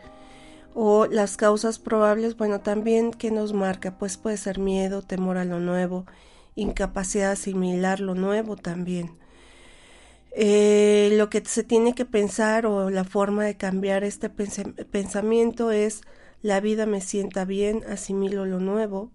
o 0.75 1.07
las 1.07 1.37
causas 1.37 1.79
probables, 1.79 2.37
bueno, 2.37 2.61
también 2.61 3.11
que 3.11 3.31
nos 3.31 3.53
marca, 3.53 3.99
pues 3.99 4.17
puede 4.17 4.37
ser 4.37 4.59
miedo, 4.59 5.03
temor 5.03 5.39
a 5.39 5.45
lo 5.45 5.59
nuevo, 5.59 6.07
incapacidad 6.55 7.27
de 7.27 7.33
asimilar 7.33 8.01
lo 8.01 8.15
nuevo 8.15 8.57
también. 8.57 9.19
Eh, 10.33 11.11
lo 11.13 11.31
que 11.31 11.43
se 11.45 11.65
tiene 11.65 11.95
que 11.95 12.05
pensar 12.05 12.67
o 12.67 12.91
la 12.91 13.05
forma 13.05 13.45
de 13.45 13.57
cambiar 13.57 14.05
este 14.05 14.29
pensamiento 14.31 15.71
es 15.71 16.03
la 16.43 16.61
vida 16.61 16.87
me 16.87 17.01
sienta 17.01 17.45
bien, 17.45 17.83
asimilo 17.89 18.47
lo 18.47 18.61
nuevo, 18.61 19.11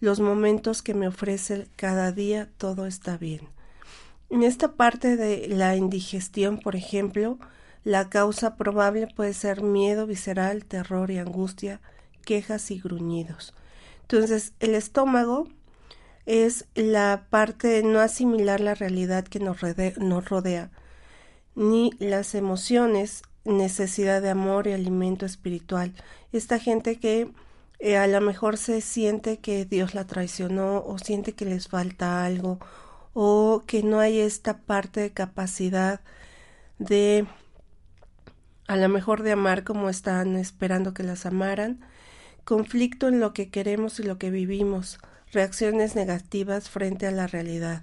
los 0.00 0.20
momentos 0.20 0.82
que 0.82 0.94
me 0.94 1.08
ofrece 1.08 1.68
cada 1.76 2.12
día, 2.12 2.48
todo 2.56 2.86
está 2.86 3.18
bien. 3.18 3.48
En 4.30 4.42
esta 4.42 4.72
parte 4.72 5.16
de 5.16 5.48
la 5.48 5.76
indigestión, 5.76 6.58
por 6.58 6.76
ejemplo, 6.76 7.38
la 7.84 8.08
causa 8.08 8.56
probable 8.56 9.06
puede 9.06 9.34
ser 9.34 9.62
miedo 9.62 10.06
visceral, 10.06 10.64
terror 10.64 11.10
y 11.10 11.18
angustia, 11.18 11.80
quejas 12.24 12.70
y 12.70 12.80
gruñidos. 12.80 13.54
Entonces, 14.02 14.54
el 14.60 14.74
estómago 14.74 15.48
es 16.26 16.66
la 16.74 17.26
parte 17.30 17.68
de 17.68 17.82
no 17.82 18.00
asimilar 18.00 18.60
la 18.60 18.74
realidad 18.74 19.24
que 19.24 19.40
nos, 19.40 19.60
rodea, 19.60 20.70
ni 21.54 21.90
las 21.98 22.34
emociones, 22.34 23.22
necesidad 23.44 24.22
de 24.22 24.30
amor 24.30 24.66
y 24.66 24.72
alimento 24.72 25.26
espiritual. 25.26 25.92
Esta 26.32 26.58
gente 26.58 26.98
que 26.98 27.30
eh, 27.78 27.96
a 27.96 28.06
lo 28.06 28.20
mejor 28.20 28.56
se 28.56 28.80
siente 28.80 29.38
que 29.38 29.64
Dios 29.64 29.94
la 29.94 30.06
traicionó 30.06 30.82
o 30.86 30.98
siente 30.98 31.32
que 31.32 31.44
les 31.44 31.68
falta 31.68 32.24
algo 32.24 32.58
o 33.12 33.62
que 33.66 33.82
no 33.82 34.00
hay 34.00 34.20
esta 34.20 34.58
parte 34.58 35.00
de 35.00 35.12
capacidad 35.12 36.00
de 36.78 37.26
a 38.66 38.76
lo 38.76 38.88
mejor 38.88 39.22
de 39.22 39.32
amar 39.32 39.64
como 39.64 39.90
están 39.90 40.36
esperando 40.36 40.94
que 40.94 41.02
las 41.02 41.26
amaran, 41.26 41.80
conflicto 42.44 43.08
en 43.08 43.20
lo 43.20 43.32
que 43.34 43.50
queremos 43.50 44.00
y 44.00 44.04
lo 44.04 44.18
que 44.18 44.30
vivimos, 44.30 44.98
reacciones 45.34 45.94
negativas 45.94 46.70
frente 46.70 47.06
a 47.06 47.10
la 47.10 47.26
realidad. 47.26 47.82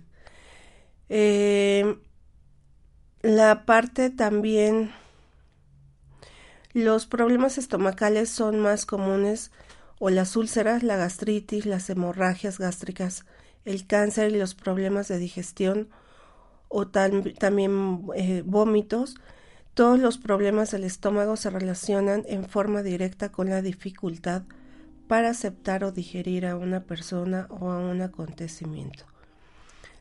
Eh, 1.09 1.97
la 3.21 3.65
parte 3.65 4.09
también, 4.09 4.91
los 6.73 7.05
problemas 7.05 7.57
estomacales 7.57 8.29
son 8.29 8.59
más 8.59 8.85
comunes 8.85 9.51
o 9.99 10.09
las 10.09 10.35
úlceras, 10.35 10.81
la 10.81 10.95
gastritis, 10.95 11.65
las 11.67 11.89
hemorragias 11.89 12.57
gástricas, 12.57 13.25
el 13.65 13.85
cáncer 13.85 14.31
y 14.31 14.39
los 14.39 14.55
problemas 14.55 15.07
de 15.07 15.19
digestión 15.19 15.89
o 16.69 16.87
también 16.87 18.07
eh, 18.15 18.41
vómitos. 18.45 19.15
Todos 19.75 19.99
los 19.99 20.17
problemas 20.17 20.71
del 20.71 20.83
estómago 20.83 21.35
se 21.35 21.49
relacionan 21.49 22.23
en 22.27 22.45
forma 22.45 22.81
directa 22.81 23.31
con 23.31 23.49
la 23.49 23.61
dificultad 23.61 24.43
para 25.11 25.31
aceptar 25.31 25.83
o 25.83 25.91
digerir 25.91 26.45
a 26.45 26.55
una 26.55 26.85
persona 26.85 27.45
o 27.49 27.69
a 27.69 27.79
un 27.79 28.01
acontecimiento. 28.01 29.03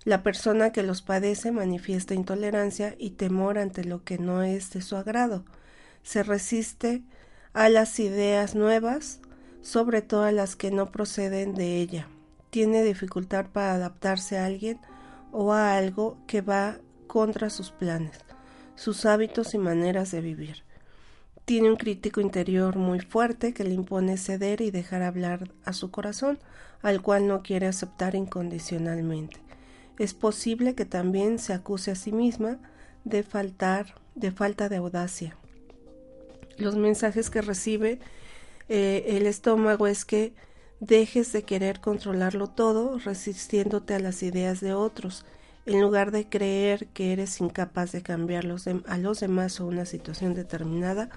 La 0.05 0.23
persona 0.23 0.71
que 0.71 0.85
los 0.85 1.03
padece 1.03 1.51
manifiesta 1.51 2.15
intolerancia 2.15 2.95
y 2.97 3.11
temor 3.11 3.59
ante 3.59 3.83
lo 3.83 4.05
que 4.05 4.19
no 4.19 4.45
es 4.45 4.71
de 4.71 4.83
su 4.83 4.95
agrado. 4.95 5.45
Se 6.05 6.23
resiste 6.23 7.03
a 7.55 7.69
las 7.69 7.99
ideas 7.99 8.55
nuevas, 8.55 9.19
sobre 9.63 10.01
todo 10.01 10.23
a 10.23 10.31
las 10.31 10.55
que 10.55 10.71
no 10.71 10.93
proceden 10.93 11.57
de 11.57 11.79
ella. 11.79 12.07
Tiene 12.51 12.85
dificultad 12.85 13.47
para 13.47 13.75
adaptarse 13.75 14.39
a 14.39 14.47
alguien 14.47 14.79
o 15.33 15.53
a 15.53 15.77
algo 15.77 16.19
que 16.29 16.41
va 16.41 16.79
contra 17.09 17.51
sus 17.51 17.73
planes, 17.73 18.17
sus 18.77 19.05
hábitos 19.07 19.55
y 19.55 19.59
maneras 19.59 20.13
de 20.13 20.21
vivir. 20.21 20.70
Tiene 21.45 21.71
un 21.71 21.77
crítico 21.77 22.21
interior 22.21 22.77
muy 22.77 23.01
fuerte 23.01 23.53
que 23.53 23.65
le 23.65 23.75
impone 23.75 24.17
ceder 24.17 24.61
y 24.61 24.71
dejar 24.71 25.03
hablar 25.03 25.51
a 25.65 25.73
su 25.73 25.91
corazón, 25.91 26.39
al 26.83 27.03
cual 27.03 27.27
no 27.27 27.43
quiere 27.43 27.67
aceptar 27.67 28.15
incondicionalmente. 28.15 29.39
Es 29.99 30.15
posible 30.15 30.75
que 30.75 30.85
también 30.85 31.39
se 31.39 31.53
acuse 31.53 31.91
a 31.91 31.95
sí 31.95 32.13
misma 32.13 32.59
de 33.05 33.23
faltar, 33.23 33.95
de 34.15 34.31
falta 34.31 34.69
de 34.69 34.77
audacia. 34.77 35.37
Los 36.57 36.77
mensajes 36.77 37.31
que 37.31 37.43
recibe 37.43 37.99
eh, 38.69 39.17
el 39.17 39.27
estómago 39.27 39.87
es 39.87 40.05
que 40.05 40.33
dejes 40.79 41.33
de 41.33 41.43
querer 41.43 41.81
controlarlo 41.81 42.49
todo 42.49 42.99
resistiéndote 42.99 43.95
a 43.95 44.01
las 44.01 44.23
ideas 44.23 44.61
de 44.61 44.75
otros, 44.75 45.25
en 45.67 45.81
lugar 45.81 46.11
de 46.11 46.29
creer 46.29 46.89
que 46.89 47.13
eres 47.13 47.41
incapaz 47.41 47.93
de 47.93 48.03
cambiar 48.03 48.45
a 48.45 48.99
los 48.99 49.21
demás 49.21 49.61
o 49.61 49.67
una 49.67 49.85
situación 49.85 50.35
determinada, 50.35 51.11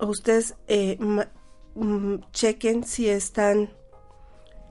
ustedes 0.00 0.54
eh, 0.68 0.98
chequen 2.32 2.84
si 2.84 3.08
están 3.08 3.70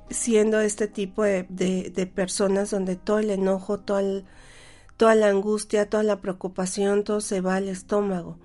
siendo 0.10 0.60
este 0.60 0.88
tipo 0.88 1.24
de, 1.24 1.44
de, 1.50 2.06
personas 2.08 2.72
donde 2.72 2.96
todo 2.96 3.20
el 3.20 3.30
enojo, 3.30 3.80
toda, 3.80 4.24
toda 4.98 5.16
la 5.16 5.30
angustia, 5.30 5.90
toda 5.90 6.04
la 6.04 6.22
preocupación, 6.22 7.04
todo 7.04 7.22
se 7.22 7.42
va 7.42 7.56
al 7.56 7.70
estómago. 7.70 8.38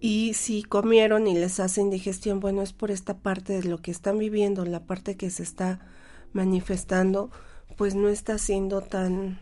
Y 0.00 0.34
si 0.34 0.62
comieron 0.62 1.26
y 1.26 1.34
les 1.34 1.60
hace 1.60 1.80
indigestión, 1.80 2.40
bueno, 2.40 2.62
es 2.62 2.72
por 2.72 2.90
esta 2.90 3.18
parte 3.18 3.54
de 3.60 3.68
lo 3.68 3.78
que 3.78 3.90
están 3.90 4.18
viviendo, 4.18 4.64
la 4.64 4.86
parte 4.86 5.16
que 5.16 5.30
se 5.30 5.42
está 5.42 5.80
manifestando, 6.32 7.30
pues 7.76 7.94
no 7.94 8.08
está 8.08 8.38
siendo 8.38 8.80
tan, 8.82 9.40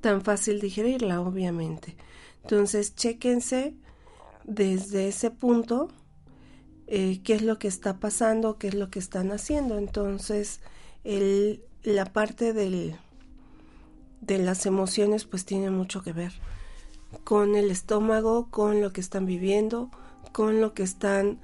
tan 0.00 0.22
fácil 0.22 0.60
digerirla, 0.60 1.20
obviamente. 1.20 1.96
Entonces, 2.42 2.94
chéquense 2.94 3.74
desde 4.44 5.08
ese 5.08 5.30
punto 5.30 5.88
eh, 6.86 7.20
qué 7.24 7.34
es 7.34 7.42
lo 7.42 7.58
que 7.58 7.68
está 7.68 7.98
pasando, 7.98 8.58
qué 8.58 8.68
es 8.68 8.74
lo 8.74 8.90
que 8.90 8.98
están 8.98 9.32
haciendo. 9.32 9.78
Entonces, 9.78 10.60
el, 11.02 11.62
la 11.82 12.04
parte 12.06 12.52
del, 12.52 12.96
de 14.20 14.38
las 14.38 14.66
emociones 14.66 15.24
pues 15.24 15.44
tiene 15.44 15.70
mucho 15.70 16.02
que 16.02 16.12
ver 16.12 16.32
con 17.22 17.54
el 17.54 17.70
estómago, 17.70 18.50
con 18.50 18.80
lo 18.80 18.92
que 18.92 19.00
están 19.00 19.24
viviendo, 19.24 19.90
con 20.32 20.60
lo 20.60 20.74
que 20.74 20.82
están 20.82 21.38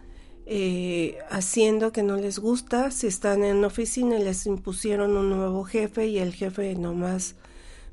eh, 0.46 1.18
haciendo 1.30 1.92
que 1.92 2.02
no 2.02 2.16
les 2.16 2.38
gusta. 2.38 2.90
Si 2.90 3.06
están 3.06 3.44
en 3.44 3.64
oficina 3.64 4.18
y 4.18 4.24
les 4.24 4.46
impusieron 4.46 5.16
un 5.16 5.30
nuevo 5.30 5.64
jefe 5.64 6.06
y 6.08 6.18
el 6.18 6.34
jefe 6.34 6.74
nomás 6.74 7.36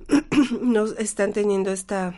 no 0.61 0.85
están 0.85 1.33
teniendo 1.33 1.71
esta, 1.71 2.15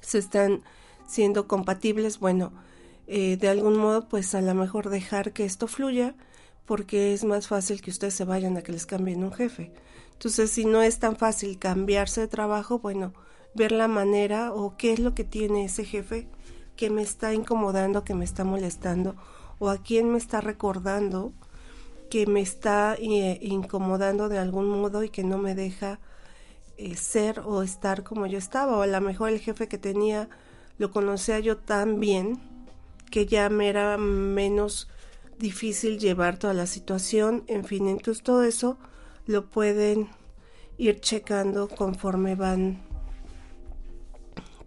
se 0.00 0.18
están 0.18 0.62
siendo 1.06 1.46
compatibles, 1.46 2.18
bueno, 2.18 2.52
eh, 3.06 3.36
de 3.36 3.48
algún 3.48 3.76
modo, 3.76 4.08
pues 4.08 4.34
a 4.34 4.40
lo 4.40 4.54
mejor 4.54 4.90
dejar 4.90 5.32
que 5.32 5.44
esto 5.44 5.66
fluya, 5.66 6.14
porque 6.64 7.14
es 7.14 7.24
más 7.24 7.46
fácil 7.48 7.80
que 7.80 7.90
ustedes 7.90 8.14
se 8.14 8.24
vayan 8.24 8.56
a 8.56 8.62
que 8.62 8.72
les 8.72 8.86
cambien 8.86 9.24
un 9.24 9.32
jefe. 9.32 9.72
Entonces, 10.12 10.50
si 10.50 10.64
no 10.64 10.82
es 10.82 10.98
tan 10.98 11.16
fácil 11.16 11.58
cambiarse 11.58 12.22
de 12.22 12.28
trabajo, 12.28 12.78
bueno, 12.78 13.12
ver 13.54 13.72
la 13.72 13.88
manera 13.88 14.52
o 14.52 14.76
qué 14.76 14.92
es 14.92 14.98
lo 14.98 15.14
que 15.14 15.24
tiene 15.24 15.64
ese 15.64 15.84
jefe 15.84 16.28
que 16.76 16.90
me 16.90 17.02
está 17.02 17.32
incomodando, 17.34 18.04
que 18.04 18.14
me 18.14 18.24
está 18.24 18.44
molestando, 18.44 19.16
o 19.58 19.70
a 19.70 19.78
quién 19.78 20.10
me 20.10 20.18
está 20.18 20.40
recordando 20.40 21.32
que 22.10 22.26
me 22.26 22.40
está 22.40 22.96
eh, 22.98 23.38
incomodando 23.42 24.28
de 24.28 24.38
algún 24.38 24.68
modo 24.68 25.02
y 25.02 25.08
que 25.08 25.24
no 25.24 25.38
me 25.38 25.54
deja 25.54 25.98
eh, 26.76 26.94
ser 26.96 27.40
o 27.40 27.62
estar 27.62 28.04
como 28.04 28.26
yo 28.26 28.38
estaba, 28.38 28.76
o 28.76 28.82
a 28.82 28.86
lo 28.86 29.00
mejor 29.00 29.30
el 29.30 29.40
jefe 29.40 29.68
que 29.68 29.78
tenía 29.78 30.28
lo 30.78 30.90
conocía 30.90 31.38
yo 31.38 31.56
tan 31.56 32.00
bien 32.00 32.38
que 33.10 33.26
ya 33.26 33.48
me 33.48 33.68
era 33.68 33.96
menos 33.96 34.88
difícil 35.38 35.98
llevar 35.98 36.38
toda 36.38 36.54
la 36.54 36.66
situación, 36.66 37.44
en 37.46 37.64
fin, 37.64 37.88
entonces 37.88 38.22
todo 38.22 38.42
eso 38.42 38.78
lo 39.26 39.48
pueden 39.50 40.08
ir 40.78 41.00
checando 41.00 41.68
conforme 41.68 42.34
van 42.34 42.82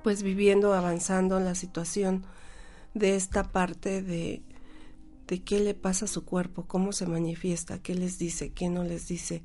pues 0.03 0.23
viviendo, 0.23 0.73
avanzando 0.73 1.39
la 1.39 1.55
situación 1.55 2.25
de 2.93 3.15
esta 3.15 3.43
parte 3.51 4.01
de, 4.01 4.43
de 5.27 5.43
qué 5.43 5.59
le 5.59 5.73
pasa 5.73 6.05
a 6.05 6.07
su 6.07 6.23
cuerpo, 6.23 6.65
cómo 6.65 6.93
se 6.93 7.05
manifiesta, 7.05 7.79
qué 7.79 7.95
les 7.95 8.17
dice, 8.17 8.51
qué 8.53 8.69
no 8.69 8.83
les 8.83 9.07
dice, 9.07 9.43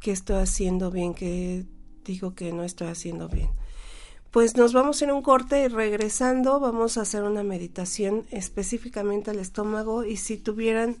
qué 0.00 0.12
estoy 0.12 0.36
haciendo 0.36 0.90
bien, 0.90 1.14
qué 1.14 1.64
digo 2.04 2.34
que 2.34 2.52
no 2.52 2.64
estoy 2.64 2.88
haciendo 2.88 3.28
bien 3.28 3.48
pues 4.34 4.56
nos 4.56 4.72
vamos 4.72 5.00
en 5.00 5.12
un 5.12 5.22
corte 5.22 5.62
y 5.62 5.68
regresando 5.68 6.58
vamos 6.58 6.98
a 6.98 7.02
hacer 7.02 7.22
una 7.22 7.44
meditación 7.44 8.26
específicamente 8.32 9.30
al 9.30 9.38
estómago 9.38 10.04
y 10.04 10.16
si 10.16 10.38
tuvieran 10.38 10.96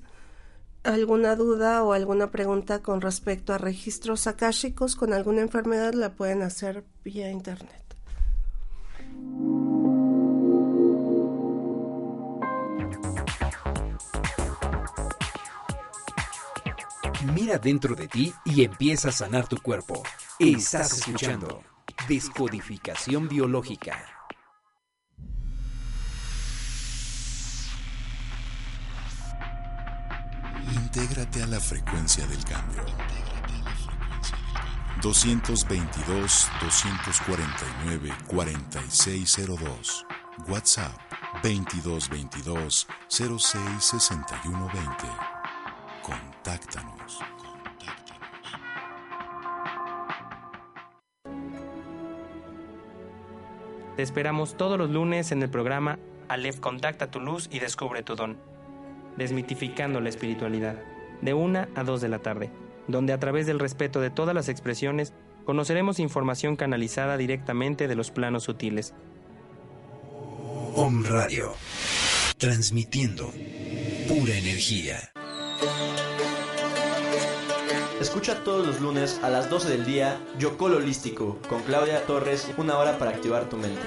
alguna 0.84 1.34
duda 1.34 1.82
o 1.82 1.94
alguna 1.94 2.30
pregunta 2.30 2.80
con 2.80 3.00
respecto 3.00 3.52
a 3.52 3.58
registros 3.58 4.28
akáshicos 4.28 4.94
con 4.94 5.12
alguna 5.12 5.40
enfermedad 5.40 5.94
la 5.94 6.12
pueden 6.12 6.42
hacer 6.42 6.84
vía 7.02 7.28
internet. 7.28 7.82
Mira 17.34 17.58
dentro 17.58 17.96
de 17.96 18.06
ti 18.06 18.32
y 18.44 18.62
empieza 18.62 19.08
a 19.08 19.12
sanar 19.12 19.48
tu 19.48 19.60
cuerpo. 19.60 20.04
Estás 20.38 20.98
escuchando 20.98 21.73
Descodificación 22.08 23.28
biológica. 23.28 24.14
Intégrate 30.72 31.42
a 31.42 31.46
la 31.46 31.60
frecuencia 31.60 32.26
del 32.26 32.42
cambio. 32.44 32.84
222 35.02 36.48
249 36.60 38.10
4602. 38.26 40.06
WhatsApp 40.48 40.98
2222 41.42 42.86
066120. 43.08 45.06
Contáctanos. 46.02 47.18
Te 53.96 54.02
esperamos 54.02 54.56
todos 54.56 54.78
los 54.78 54.90
lunes 54.90 55.30
en 55.30 55.42
el 55.42 55.50
programa 55.50 55.98
Aleph 56.28 56.58
contacta 56.58 57.10
tu 57.10 57.20
luz 57.20 57.48
y 57.52 57.58
descubre 57.58 58.02
tu 58.02 58.16
don. 58.16 58.36
Desmitificando 59.16 60.00
la 60.00 60.08
espiritualidad, 60.08 60.76
de 61.20 61.34
1 61.34 61.66
a 61.74 61.84
2 61.84 62.00
de 62.00 62.08
la 62.08 62.18
tarde, 62.18 62.50
donde 62.88 63.12
a 63.12 63.20
través 63.20 63.46
del 63.46 63.60
respeto 63.60 64.00
de 64.00 64.10
todas 64.10 64.34
las 64.34 64.48
expresiones 64.48 65.12
conoceremos 65.44 66.00
información 66.00 66.56
canalizada 66.56 67.16
directamente 67.16 67.86
de 67.86 67.94
los 67.94 68.10
planos 68.10 68.44
sutiles. 68.44 68.94
Om 70.74 71.04
Radio, 71.04 71.54
transmitiendo 72.36 73.30
pura 74.08 74.36
energía. 74.36 75.12
Escucha 78.04 78.44
todos 78.44 78.66
los 78.66 78.82
lunes 78.82 79.18
a 79.22 79.30
las 79.30 79.48
12 79.48 79.66
del 79.70 79.86
día 79.86 80.20
Yocol 80.38 80.74
Holístico 80.74 81.38
con 81.48 81.62
Claudia 81.62 82.04
Torres, 82.04 82.46
una 82.58 82.76
hora 82.76 82.98
para 82.98 83.12
activar 83.12 83.48
tu 83.48 83.56
mente. 83.56 83.80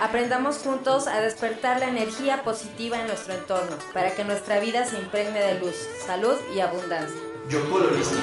Aprendamos 0.00 0.58
juntos 0.58 1.08
a 1.08 1.20
despertar 1.20 1.80
la 1.80 1.88
energía 1.88 2.44
positiva 2.44 3.00
en 3.00 3.08
nuestro 3.08 3.34
entorno 3.34 3.76
para 3.92 4.14
que 4.14 4.22
nuestra 4.22 4.60
vida 4.60 4.84
se 4.84 4.96
impregne 4.96 5.40
de 5.40 5.58
luz, 5.58 5.74
salud 6.06 6.36
y 6.54 6.60
abundancia. 6.60 7.20
Yocol 7.50 7.86
Holístico. 7.86 8.22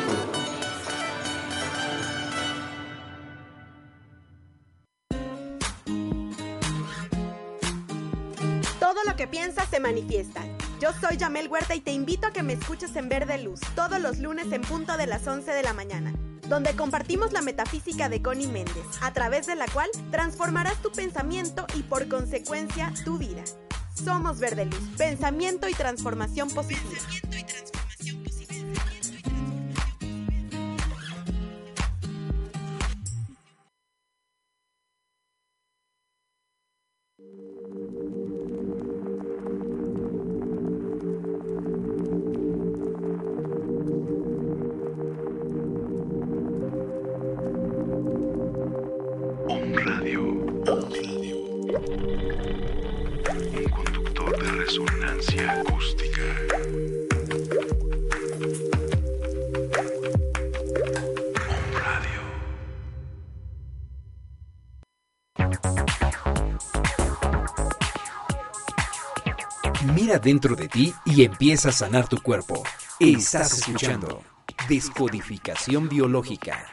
Todo 8.79 9.03
lo 9.05 9.17
que 9.17 9.27
piensas 9.27 9.67
se 9.69 9.81
manifiesta. 9.81 10.54
Yo 10.81 10.89
soy 10.99 11.17
Yamel 11.17 11.47
Huerta 11.47 11.75
y 11.75 11.79
te 11.79 11.91
invito 11.91 12.27
a 12.27 12.31
que 12.31 12.43
me 12.43 12.53
escuches 12.53 12.95
en 12.95 13.09
Verde 13.09 13.37
Luz 13.37 13.61
todos 13.75 13.99
los 13.99 14.19
lunes 14.19 14.51
en 14.51 14.61
punto 14.61 14.97
de 14.97 15.07
las 15.07 15.25
11 15.25 15.51
de 15.51 15.63
la 15.63 15.73
mañana 15.73 16.13
donde 16.47 16.75
compartimos 16.75 17.33
la 17.33 17.41
metafísica 17.41 18.09
de 18.09 18.21
Connie 18.21 18.47
Méndez, 18.47 18.85
a 19.01 19.11
través 19.13 19.47
de 19.47 19.55
la 19.55 19.65
cual 19.67 19.89
transformarás 20.11 20.81
tu 20.81 20.91
pensamiento 20.91 21.65
y 21.75 21.83
por 21.83 22.07
consecuencia 22.07 22.93
tu 23.03 23.17
vida. 23.17 23.43
Somos 23.93 24.39
Verde 24.39 24.65
Luz, 24.65 24.81
pensamiento 24.97 25.67
y 25.69 25.73
transformación 25.73 26.49
positiva. 26.49 26.99
Dentro 70.25 70.55
de 70.55 70.67
ti 70.67 70.91
y 71.05 71.23
empieza 71.23 71.69
a 71.69 71.71
sanar 71.71 72.07
tu 72.07 72.19
cuerpo. 72.19 72.63
Estás 72.99 73.59
escuchando 73.59 74.23
Descodificación 74.67 75.87
Biológica. 75.87 76.65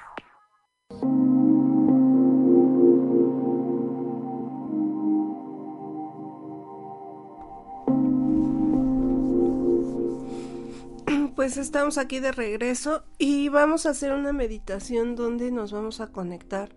Pues 11.37 11.57
estamos 11.57 11.99
aquí 11.99 12.21
de 12.21 12.33
regreso 12.33 13.05
y 13.19 13.51
vamos 13.51 13.85
a 13.85 13.91
hacer 13.91 14.13
una 14.13 14.33
meditación 14.33 15.15
donde 15.15 15.51
nos 15.51 15.73
vamos 15.73 16.01
a 16.01 16.07
conectar 16.07 16.71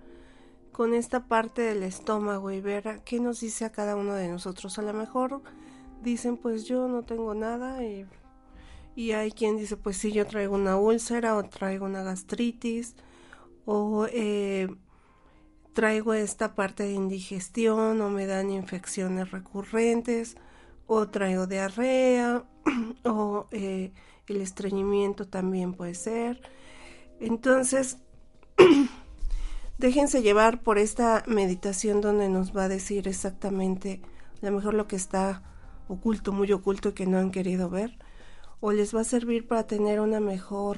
con 0.73 0.93
esta 0.93 1.27
parte 1.27 1.61
del 1.61 1.83
estómago 1.83 2.51
y 2.51 2.59
ver 2.59 3.01
qué 3.05 3.21
nos 3.21 3.39
dice 3.39 3.63
a 3.63 3.71
cada 3.71 3.95
uno 3.95 4.15
de 4.15 4.27
nosotros. 4.27 4.77
A 4.77 4.81
lo 4.81 4.91
mejor 4.91 5.41
dicen 6.05 6.37
pues 6.37 6.65
yo 6.65 6.87
no 6.87 7.03
tengo 7.03 7.33
nada 7.33 7.83
y, 7.83 8.05
hay 9.11 9.31
quien 9.31 9.57
dice 9.57 9.75
pues 9.75 9.97
sí 9.97 10.13
yo 10.13 10.25
traigo 10.25 10.55
una 10.55 10.77
úlcera 10.77 11.35
o 11.35 11.43
traigo 11.43 11.85
una 11.85 12.03
gastritis 12.03 12.95
o 13.65 14.07
eh, 14.09 14.73
traigo 15.73 16.13
esta 16.13 16.55
parte 16.55 16.83
de 16.83 16.93
indigestión 16.93 17.99
o 17.99 18.09
me 18.09 18.25
dan 18.25 18.51
infecciones 18.51 19.31
recurrentes 19.31 20.37
o 20.87 21.09
traigo 21.09 21.47
diarrea 21.47 22.45
o 23.03 23.47
eh, 23.51 23.91
el 24.27 24.41
estreñimiento 24.41 25.27
también 25.27 25.73
puede 25.73 25.95
ser. 25.95 26.41
Entonces 27.19 27.97
déjense 29.77 30.21
llevar 30.21 30.61
por 30.61 30.77
esta 30.77 31.23
meditación 31.27 31.99
donde 31.99 32.29
nos 32.29 32.55
va 32.55 32.65
a 32.65 32.69
decir 32.69 33.07
exactamente 33.09 34.01
a 34.41 34.45
lo 34.45 34.51
mejor 34.53 34.73
lo 34.75 34.87
que 34.87 34.95
está 34.95 35.43
oculto, 35.87 36.31
muy 36.31 36.51
oculto 36.51 36.93
que 36.93 37.05
no 37.05 37.17
han 37.17 37.31
querido 37.31 37.69
ver, 37.69 37.97
o 38.59 38.71
les 38.71 38.95
va 38.95 39.01
a 39.01 39.05
servir 39.05 39.47
para 39.47 39.67
tener 39.67 39.99
una 39.99 40.19
mejor 40.19 40.77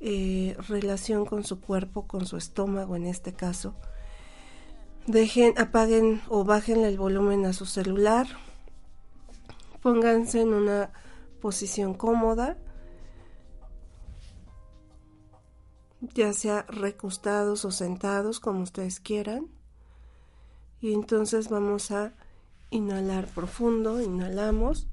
eh, 0.00 0.56
relación 0.68 1.24
con 1.24 1.44
su 1.44 1.60
cuerpo, 1.60 2.06
con 2.06 2.26
su 2.26 2.36
estómago 2.36 2.96
en 2.96 3.06
este 3.06 3.32
caso. 3.32 3.74
Dejen, 5.06 5.58
apaguen 5.58 6.22
o 6.28 6.44
bajen 6.44 6.84
el 6.84 6.98
volumen 6.98 7.46
a 7.46 7.52
su 7.52 7.66
celular, 7.66 8.26
pónganse 9.82 10.42
en 10.42 10.54
una 10.54 10.92
posición 11.40 11.94
cómoda, 11.94 12.56
ya 16.00 16.32
sea 16.32 16.62
recostados 16.68 17.64
o 17.64 17.70
sentados, 17.70 18.40
como 18.40 18.62
ustedes 18.62 19.00
quieran. 19.00 19.48
Y 20.80 20.92
entonces 20.92 21.48
vamos 21.48 21.90
a 21.90 22.14
Inhalar 22.74 23.28
profundo, 23.28 24.00
inhalamos, 24.00 24.88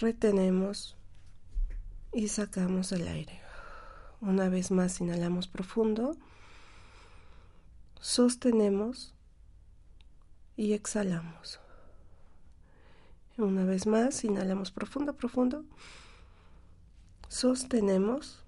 retenemos 0.00 0.96
y 2.14 2.28
sacamos 2.28 2.92
el 2.92 3.06
aire. 3.06 3.42
Una 4.22 4.48
vez 4.48 4.70
más 4.70 5.02
inhalamos 5.02 5.46
profundo, 5.46 6.16
sostenemos 8.00 9.12
y 10.56 10.72
exhalamos. 10.72 11.60
Una 13.36 13.66
vez 13.66 13.86
más 13.86 14.24
inhalamos 14.24 14.70
profundo, 14.70 15.12
profundo, 15.12 15.66
sostenemos 17.28 18.42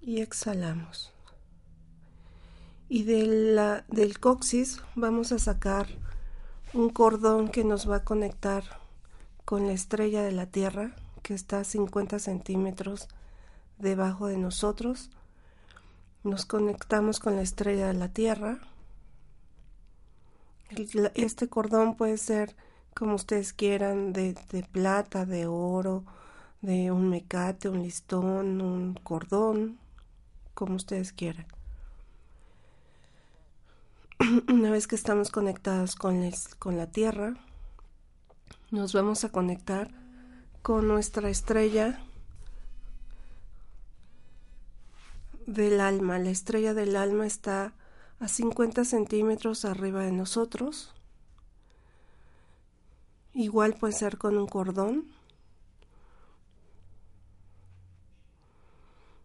y 0.00 0.22
exhalamos 0.22 1.13
y 2.88 3.04
del 3.04 4.18
coxis 4.20 4.80
vamos 4.94 5.32
a 5.32 5.38
sacar 5.38 5.88
un 6.72 6.90
cordón 6.90 7.48
que 7.48 7.64
nos 7.64 7.88
va 7.88 7.96
a 7.96 8.04
conectar 8.04 8.64
con 9.44 9.66
la 9.66 9.72
estrella 9.72 10.22
de 10.22 10.32
la 10.32 10.46
Tierra 10.46 10.94
que 11.22 11.34
está 11.34 11.60
a 11.60 11.64
50 11.64 12.18
centímetros 12.18 13.08
debajo 13.78 14.26
de 14.26 14.36
nosotros. 14.36 15.10
Nos 16.22 16.44
conectamos 16.44 17.20
con 17.20 17.36
la 17.36 17.42
estrella 17.42 17.86
de 17.88 17.94
la 17.94 18.08
Tierra. 18.08 18.58
Este 21.14 21.48
cordón 21.48 21.96
puede 21.96 22.18
ser 22.18 22.54
como 22.94 23.14
ustedes 23.14 23.52
quieran, 23.52 24.12
de, 24.12 24.34
de 24.50 24.62
plata, 24.62 25.24
de 25.24 25.46
oro, 25.46 26.04
de 26.60 26.92
un 26.92 27.08
mecate, 27.08 27.68
un 27.68 27.82
listón, 27.82 28.60
un 28.60 28.94
cordón, 28.94 29.78
como 30.54 30.76
ustedes 30.76 31.12
quieran. 31.12 31.46
una 34.48 34.70
vez 34.70 34.86
que 34.86 34.96
estamos 34.96 35.30
conectados 35.30 35.96
con, 35.96 36.30
con 36.58 36.76
la 36.76 36.90
Tierra, 36.90 37.34
nos 38.70 38.92
vamos 38.92 39.24
a 39.24 39.30
conectar 39.30 39.90
con 40.62 40.88
nuestra 40.88 41.28
estrella 41.28 42.00
del 45.46 45.80
alma. 45.80 46.18
La 46.18 46.30
estrella 46.30 46.74
del 46.74 46.96
alma 46.96 47.26
está 47.26 47.74
a 48.20 48.28
50 48.28 48.84
centímetros 48.84 49.64
arriba 49.64 50.02
de 50.02 50.12
nosotros. 50.12 50.94
Igual 53.32 53.74
puede 53.74 53.92
ser 53.92 54.16
con 54.16 54.36
un 54.36 54.46
cordón. 54.46 55.06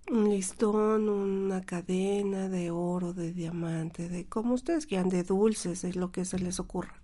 Un 0.10 0.30
listón, 0.30 1.08
una 1.08 1.62
cadena 1.62 2.50
de 2.50 2.72
oro, 2.72 3.13
de 3.13 3.32
diamante, 3.32 4.10
de 4.10 4.26
como 4.26 4.56
ustedes 4.56 4.86
quieran, 4.86 5.10
de 5.10 5.24
dulces, 5.24 5.84
es 5.84 5.95
lo 5.95 6.12
que 6.12 6.26
se 6.26 6.39
les 6.39 6.60
ocurra. 6.60 6.95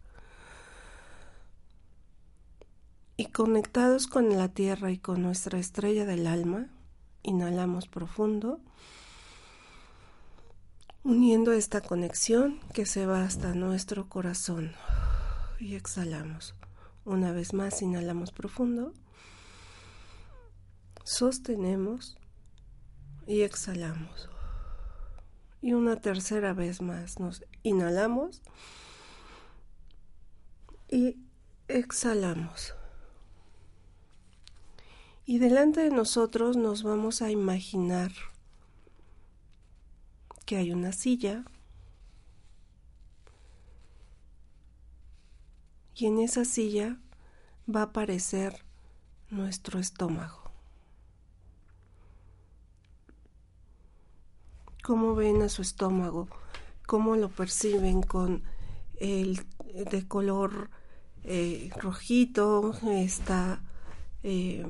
Y 3.17 3.27
conectados 3.27 4.07
con 4.07 4.35
la 4.35 4.49
tierra 4.49 4.91
y 4.91 4.97
con 4.97 5.21
nuestra 5.21 5.59
estrella 5.59 6.05
del 6.05 6.27
alma, 6.27 6.67
inhalamos 7.23 7.87
profundo. 7.87 8.59
uniendo 11.03 11.51
esta 11.51 11.81
conexión 11.81 12.59
que 12.73 12.87
se 12.87 13.05
va 13.05 13.23
hasta 13.23 13.53
nuestro 13.53 14.09
corazón. 14.09 14.73
Y 15.59 15.75
exhalamos. 15.75 16.55
Una 17.05 17.31
vez 17.31 17.53
más, 17.53 17.83
inhalamos 17.83 18.31
profundo. 18.31 18.91
Sostenemos 21.03 22.17
y 23.27 23.41
exhalamos. 23.41 24.29
Y 25.61 25.73
una 25.73 25.95
tercera 25.95 26.53
vez 26.53 26.81
más 26.81 27.19
nos 27.19 27.43
inhalamos 27.63 28.41
y 30.89 31.17
exhalamos. 31.67 32.75
Y 35.25 35.39
delante 35.39 35.81
de 35.81 35.89
nosotros 35.89 36.55
nos 36.55 36.83
vamos 36.83 37.21
a 37.23 37.31
imaginar 37.31 38.11
que 40.45 40.57
hay 40.57 40.71
una 40.71 40.91
silla 40.91 41.43
y 45.95 46.05
en 46.05 46.19
esa 46.19 46.45
silla 46.45 46.99
va 47.73 47.79
a 47.79 47.85
aparecer 47.85 48.63
nuestro 49.29 49.79
estómago. 49.79 50.44
¿Cómo 54.85 55.15
ven 55.15 55.41
a 55.41 55.49
su 55.49 55.63
estómago? 55.63 56.27
¿Cómo 56.85 57.15
lo 57.15 57.29
perciben 57.29 58.03
con 58.03 58.43
el 58.97 59.43
de 59.73 60.07
color 60.07 60.69
eh, 61.23 61.71
rojito? 61.75 62.71
Está 62.83 63.63
eh, 64.21 64.63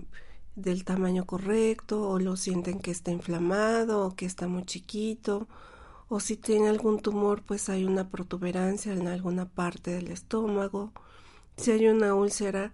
del 0.56 0.86
tamaño 0.86 1.26
correcto 1.26 2.10
o 2.10 2.18
lo 2.18 2.38
sienten 2.38 2.80
que 2.80 2.92
está 2.92 3.12
inflamado 3.12 4.08
o 4.08 4.16
que 4.16 4.26
está 4.26 4.48
muy 4.48 4.64
chiquito 4.64 5.50
o 6.08 6.22
si 6.22 6.38
tiene 6.38 6.70
algún 6.70 7.02
tumor 7.02 7.42
pues 7.42 7.68
hay 7.68 7.84
una 7.84 8.08
protuberancia 8.08 8.94
en 8.94 9.10
alguna 9.10 9.50
parte 9.50 9.92
del 9.92 10.08
estómago 10.12 10.94
si 11.58 11.72
hay 11.72 11.88
una 11.90 12.16
úlcera 12.16 12.72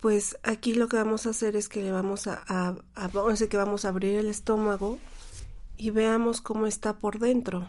pues 0.00 0.38
aquí 0.42 0.72
lo 0.72 0.88
que 0.88 0.96
vamos 0.96 1.26
a 1.26 1.30
hacer 1.30 1.56
es 1.56 1.68
que 1.68 1.82
le 1.82 1.92
vamos 1.92 2.26
a, 2.26 2.42
a, 2.46 2.74
que 3.50 3.56
vamos 3.58 3.84
a 3.84 3.88
abrir 3.88 4.16
el 4.16 4.30
estómago 4.30 4.98
y 5.76 5.90
veamos 5.90 6.40
cómo 6.40 6.66
está 6.66 6.98
por 6.98 7.18
dentro 7.18 7.66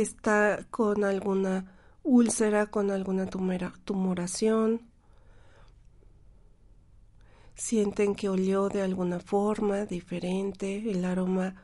está 0.00 0.64
con 0.70 1.04
alguna 1.04 1.66
úlcera 2.02 2.66
con 2.66 2.90
alguna 2.90 3.26
tumoración, 3.26 4.80
sienten 7.54 8.14
que 8.14 8.28
olió 8.28 8.68
de 8.68 8.82
alguna 8.82 9.20
forma 9.20 9.84
diferente, 9.86 10.90
el 10.90 11.04
aroma 11.04 11.54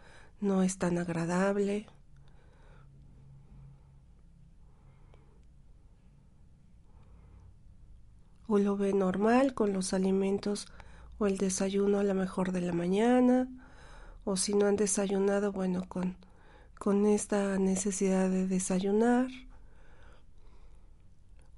no 0.40 0.62
es 0.62 0.78
tan 0.78 0.98
agradable. 0.98 1.86
O 8.46 8.58
lo 8.58 8.76
ve 8.76 8.94
normal 8.94 9.52
con 9.52 9.72
los 9.74 9.92
alimentos 9.92 10.68
o 11.18 11.26
el 11.26 11.36
desayuno 11.36 11.98
a 11.98 12.04
la 12.04 12.14
mejor 12.14 12.52
de 12.52 12.60
la 12.60 12.72
mañana, 12.72 13.48
o 14.24 14.36
si 14.36 14.54
no 14.54 14.66
han 14.66 14.76
desayunado, 14.76 15.52
bueno, 15.52 15.84
con, 15.88 16.16
con 16.78 17.06
esta 17.06 17.58
necesidad 17.58 18.30
de 18.30 18.46
desayunar 18.46 19.28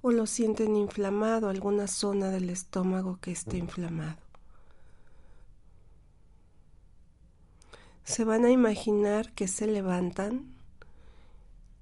o 0.01 0.11
lo 0.11 0.25
sienten 0.25 0.75
inflamado, 0.75 1.49
alguna 1.49 1.87
zona 1.87 2.29
del 2.29 2.49
estómago 2.49 3.19
que 3.21 3.31
esté 3.31 3.57
inflamado. 3.57 4.17
Se 8.03 8.23
van 8.23 8.45
a 8.45 8.49
imaginar 8.49 9.31
que 9.33 9.47
se 9.47 9.67
levantan 9.67 10.55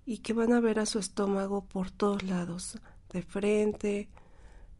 y 0.05 0.17
que 0.17 0.33
van 0.33 0.51
a 0.51 0.59
ver 0.59 0.79
a 0.79 0.85
su 0.85 0.99
estómago 0.99 1.61
por 1.61 1.91
todos 1.91 2.23
lados, 2.23 2.77
de 3.13 3.21
frente, 3.21 4.09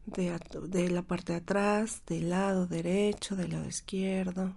de, 0.06 0.38
de 0.68 0.90
la 0.90 1.02
parte 1.02 1.32
de 1.32 1.38
atrás, 1.38 2.02
del 2.06 2.30
lado 2.30 2.66
derecho, 2.66 3.36
del 3.36 3.50
lado 3.50 3.68
izquierdo. 3.68 4.54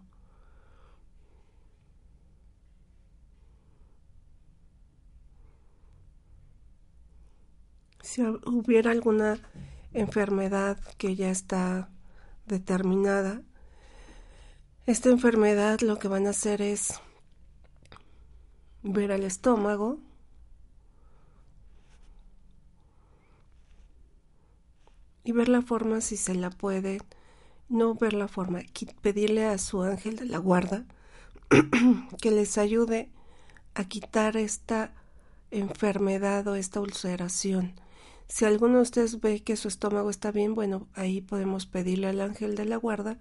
si 8.13 8.21
hubiera 8.21 8.91
alguna 8.91 9.39
enfermedad 9.91 10.77
que 10.99 11.15
ya 11.15 11.31
está 11.31 11.89
determinada, 12.45 13.41
esta 14.85 15.09
enfermedad 15.09 15.79
lo 15.79 15.97
que 15.97 16.07
van 16.07 16.27
a 16.27 16.31
hacer 16.31 16.61
es 16.61 17.01
ver 18.83 19.11
al 19.13 19.23
estómago, 19.23 19.99
y 25.23 25.31
ver 25.31 25.49
la 25.49 25.61
forma 25.61 26.01
si 26.01 26.17
se 26.17 26.35
la 26.35 26.49
puede, 26.49 27.01
no 27.69 27.95
ver 27.95 28.13
la 28.13 28.27
forma, 28.27 28.61
pedirle 29.01 29.45
a 29.45 29.57
su 29.57 29.81
ángel 29.81 30.17
de 30.17 30.25
la 30.25 30.37
guarda 30.37 30.85
que 32.21 32.31
les 32.31 32.57
ayude 32.57 33.09
a 33.73 33.85
quitar 33.85 34.37
esta 34.37 34.93
enfermedad 35.51 36.47
o 36.47 36.55
esta 36.55 36.81
ulceración 36.81 37.73
si 38.27 38.45
alguno 38.45 38.77
de 38.77 38.81
ustedes 38.81 39.21
ve 39.21 39.41
que 39.41 39.55
su 39.55 39.67
estómago 39.67 40.09
está 40.09 40.31
bien, 40.31 40.55
bueno, 40.55 40.87
ahí 40.95 41.21
podemos 41.21 41.65
pedirle 41.67 42.07
al 42.07 42.21
ángel 42.21 42.55
de 42.55 42.65
la 42.65 42.77
guarda 42.77 43.17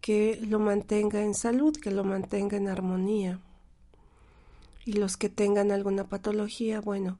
que 0.00 0.40
lo 0.42 0.58
mantenga 0.58 1.22
en 1.22 1.34
salud, 1.34 1.76
que 1.76 1.90
lo 1.90 2.04
mantenga 2.04 2.56
en 2.56 2.68
armonía. 2.68 3.40
Y 4.84 4.94
los 4.94 5.16
que 5.16 5.28
tengan 5.28 5.70
alguna 5.70 6.08
patología, 6.08 6.80
bueno, 6.80 7.18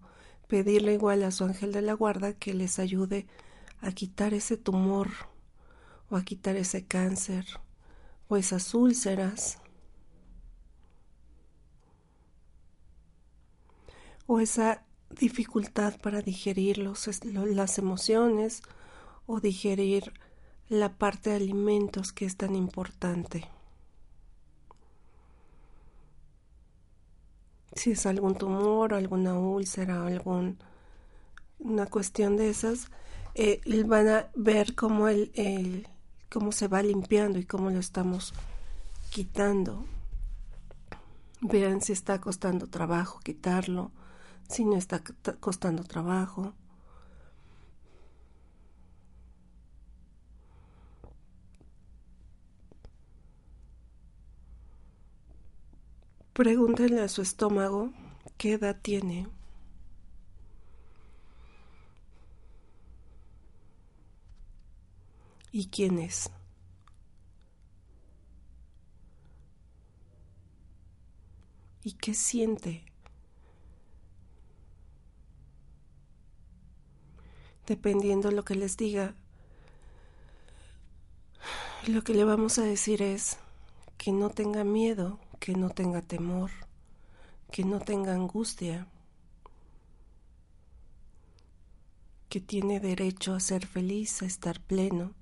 pedirle 0.49 0.95
igual 0.95 1.23
a 1.23 1.31
su 1.31 1.45
ángel 1.45 1.73
de 1.73 1.83
la 1.83 1.93
guarda 1.93 2.33
que 2.33 2.55
les 2.55 2.79
ayude 2.79 3.27
a 3.27 3.48
quitar 3.95 4.35
ese 4.35 4.57
tumor 4.57 5.11
o 6.11 6.17
a 6.17 6.23
quitar 6.23 6.57
ese 6.57 6.85
cáncer 6.85 7.47
o 8.29 8.37
esas 8.37 8.75
úlceras 8.75 9.59
o 14.27 14.41
esa 14.41 14.85
dificultad 15.11 15.99
para 16.01 16.21
digerir 16.21 16.79
los, 16.79 17.09
las 17.25 17.79
emociones 17.79 18.63
o 19.27 19.41
digerir 19.41 20.13
la 20.69 20.99
parte 20.99 21.31
de 21.31 21.37
alimentos 21.37 22.13
que 22.13 22.27
es 22.27 22.37
tan 22.37 22.55
importante. 22.55 23.49
Si 27.75 27.93
es 27.93 28.05
algún 28.07 28.35
tumor, 28.37 28.93
alguna 28.93 29.39
úlcera 29.39 30.03
o 30.03 30.07
algún 30.07 30.59
una 31.59 31.87
cuestión 31.87 32.37
de 32.37 32.51
esas, 32.51 32.91
eh, 33.39 33.85
van 33.85 34.09
a 34.09 34.29
ver 34.35 34.75
cómo 34.75 35.09
el, 35.09 35.31
el, 35.35 35.89
cómo 36.31 36.53
se 36.53 36.69
va 36.69 36.83
limpiando 36.83 37.39
y 37.39 37.45
cómo 37.45 37.71
lo 37.71 37.79
estamos 37.79 38.35
quitando. 39.11 39.87
Vean 41.41 41.81
si 41.81 41.93
está 41.93 42.21
costando 42.21 42.67
trabajo 42.67 43.21
quitarlo 43.21 43.93
si 44.49 44.65
no 44.65 44.77
está 44.77 45.03
costando 45.41 45.85
trabajo. 45.85 46.55
Pregúntenle 56.33 57.01
a 57.03 57.09
su 57.09 57.21
estómago 57.21 57.93
qué 58.37 58.53
edad 58.55 58.77
tiene. 58.81 59.27
¿Y 65.53 65.67
quién 65.69 65.99
es? 65.99 66.31
¿Y 71.83 71.93
qué 71.93 72.15
siente? 72.15 72.89
dependiendo 77.69 78.31
lo 78.31 78.45
que 78.45 78.55
les 78.55 78.77
diga. 78.77 79.15
Lo 81.87 82.03
que 82.03 82.15
le 82.15 82.25
vamos 82.25 82.59
a 82.59 82.63
decir 82.63 83.03
es 83.03 83.37
que 83.99 84.11
no 84.11 84.31
tenga 84.31 84.65
miedo, 84.65 85.21
que 85.39 85.53
no 85.53 85.69
tenga 85.69 86.01
temor, 86.01 86.51
que 87.53 87.65
no 87.65 87.79
tenga 87.79 88.15
angustia, 88.15 88.89
que 92.31 92.41
tiene 92.41 92.81
derecho 92.81 93.35
a 93.35 93.41
ser 93.41 93.67
feliz, 93.67 94.23
a 94.23 94.27
estar 94.27 94.61
pleno, 94.61 95.15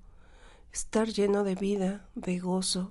estar 0.71 1.07
lleno 1.07 1.43
de 1.43 1.55
vida, 1.55 2.09
de 2.15 2.39
gozo, 2.39 2.89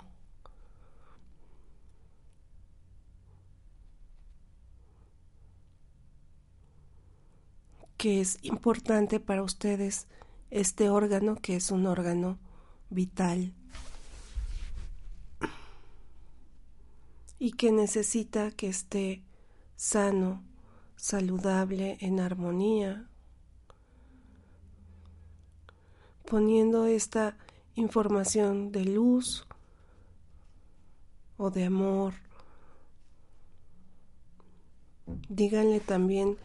que 7.96 8.20
es 8.20 8.38
importante 8.42 9.20
para 9.20 9.42
ustedes 9.42 10.06
este 10.50 10.90
órgano 10.90 11.36
que 11.36 11.56
es 11.56 11.70
un 11.70 11.86
órgano 11.86 12.38
vital. 12.90 13.54
y 17.38 17.52
que 17.52 17.70
necesita 17.72 18.50
que 18.50 18.68
esté 18.68 19.22
sano, 19.76 20.42
saludable, 20.96 21.98
en 22.00 22.20
armonía, 22.20 23.08
poniendo 26.24 26.86
esta 26.86 27.36
información 27.76 28.72
de 28.72 28.84
luz 28.84 29.46
o 31.36 31.50
de 31.50 31.64
amor. 31.64 32.14
Díganle 35.28 35.80
también 35.80 36.36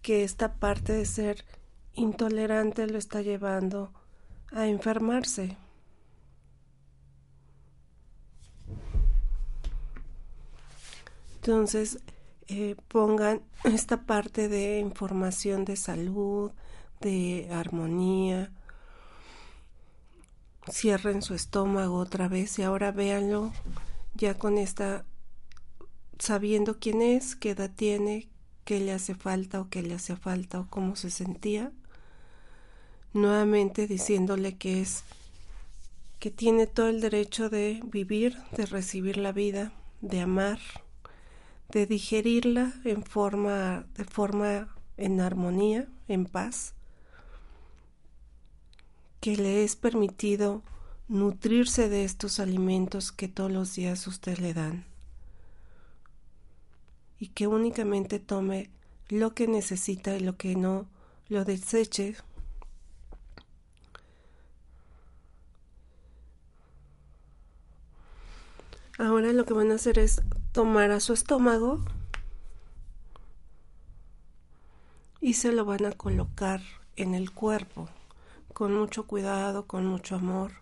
que 0.00 0.24
esta 0.24 0.54
parte 0.54 0.94
de 0.94 1.04
ser 1.04 1.44
intolerante 1.94 2.86
lo 2.86 2.96
está 2.96 3.20
llevando 3.20 3.92
a 4.52 4.66
enfermarse. 4.66 5.56
Entonces, 11.36 11.98
eh, 12.48 12.76
pongan 12.88 13.42
esta 13.64 14.06
parte 14.06 14.48
de 14.48 14.78
información 14.78 15.64
de 15.64 15.76
salud, 15.76 16.52
de 17.00 17.48
armonía. 17.50 18.52
Cierren 20.70 21.22
su 21.22 21.34
estómago 21.34 21.96
otra 21.96 22.28
vez 22.28 22.58
y 22.58 22.62
ahora 22.62 22.92
véanlo 22.92 23.52
ya 24.14 24.38
con 24.38 24.58
esta, 24.58 25.04
sabiendo 26.18 26.78
quién 26.78 27.02
es, 27.02 27.36
qué 27.36 27.50
edad 27.50 27.70
tiene, 27.74 28.28
qué 28.64 28.80
le 28.80 28.92
hace 28.92 29.14
falta 29.14 29.60
o 29.60 29.68
qué 29.68 29.82
le 29.82 29.94
hace 29.94 30.16
falta 30.16 30.60
o 30.60 30.68
cómo 30.68 30.96
se 30.96 31.10
sentía. 31.10 31.72
Nuevamente 33.12 33.86
diciéndole 33.86 34.56
que 34.56 34.80
es 34.80 35.04
que 36.18 36.30
tiene 36.30 36.66
todo 36.66 36.88
el 36.88 37.00
derecho 37.00 37.50
de 37.50 37.80
vivir, 37.84 38.36
de 38.56 38.66
recibir 38.66 39.16
la 39.16 39.32
vida, 39.32 39.72
de 40.00 40.20
amar 40.20 40.60
de 41.70 41.86
digerirla 41.86 42.72
en 42.84 43.04
forma, 43.04 43.86
de 43.96 44.04
forma 44.04 44.68
en 44.96 45.20
armonía, 45.20 45.88
en 46.08 46.26
paz, 46.26 46.74
que 49.20 49.36
le 49.36 49.64
es 49.64 49.76
permitido 49.76 50.62
nutrirse 51.08 51.88
de 51.88 52.04
estos 52.04 52.40
alimentos 52.40 53.12
que 53.12 53.28
todos 53.28 53.50
los 53.50 53.74
días 53.74 54.06
usted 54.06 54.38
le 54.38 54.54
dan 54.54 54.84
y 57.18 57.28
que 57.28 57.46
únicamente 57.46 58.18
tome 58.18 58.70
lo 59.08 59.34
que 59.34 59.46
necesita 59.46 60.16
y 60.16 60.20
lo 60.20 60.36
que 60.36 60.56
no 60.56 60.86
lo 61.28 61.44
deseche. 61.44 62.16
Ahora 68.98 69.32
lo 69.32 69.44
que 69.44 69.54
van 69.54 69.70
a 69.70 69.74
hacer 69.74 69.98
es 69.98 70.22
tomar 70.52 70.90
a 70.90 71.00
su 71.00 71.12
estómago 71.12 71.84
y 75.20 75.34
se 75.34 75.52
lo 75.52 75.64
van 75.64 75.84
a 75.84 75.92
colocar 75.92 76.62
en 76.96 77.14
el 77.14 77.32
cuerpo 77.32 77.88
con 78.52 78.74
mucho 78.74 79.06
cuidado, 79.06 79.66
con 79.66 79.86
mucho 79.86 80.16
amor. 80.16 80.52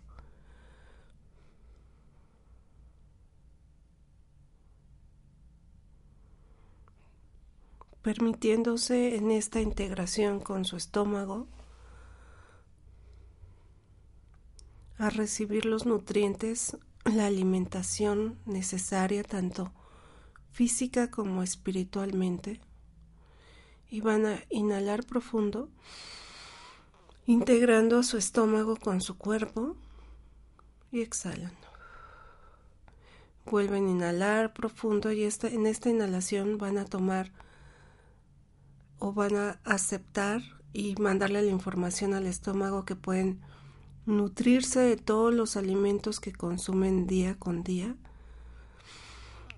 permitiéndose 8.01 9.17
en 9.17 9.31
esta 9.31 9.61
integración 9.61 10.41
con 10.41 10.65
su 10.65 10.77
estómago 10.77 11.47
a 14.97 15.11
recibir 15.11 15.67
los 15.67 15.85
nutrientes, 15.85 16.79
la 17.05 17.27
alimentación 17.27 18.39
necesaria 18.47 19.23
tanto 19.25 19.73
física 20.53 21.11
como 21.11 21.43
espiritualmente. 21.43 22.61
Y 23.91 24.01
van 24.01 24.27
a 24.27 24.43
inhalar 24.51 25.05
profundo, 25.07 25.71
integrando 27.29 28.03
su 28.03 28.17
estómago 28.17 28.77
con 28.77 29.03
su 29.03 29.19
cuerpo 29.19 29.77
y 30.91 31.03
exhalan. 31.03 31.53
Vuelven 33.45 33.87
a 33.87 33.91
inhalar 33.91 34.55
profundo 34.55 35.13
y 35.13 35.25
esta, 35.25 35.47
en 35.49 35.67
esta 35.67 35.91
inhalación 35.91 36.57
van 36.57 36.79
a 36.79 36.87
tomar 36.87 37.31
o 38.99 39.13
van 39.13 39.37
a 39.37 39.61
aceptar 39.65 40.41
y 40.73 40.95
mandarle 40.97 41.43
la 41.43 41.51
información 41.51 42.15
al 42.15 42.27
estómago 42.27 42.87
que 42.87 42.97
pueden 42.97 43.43
nutrirse 44.07 44.81
de 44.81 44.97
todos 44.97 45.35
los 45.35 45.59
alimentos 45.59 46.21
que 46.21 46.33
consumen 46.33 47.07
día 47.07 47.39
con 47.39 47.63
día 47.63 47.95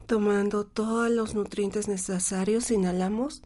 tomando 0.09 0.67
todos 0.67 1.09
los 1.09 1.37
nutrientes 1.37 1.87
necesarios, 1.87 2.73
inhalamos, 2.73 3.43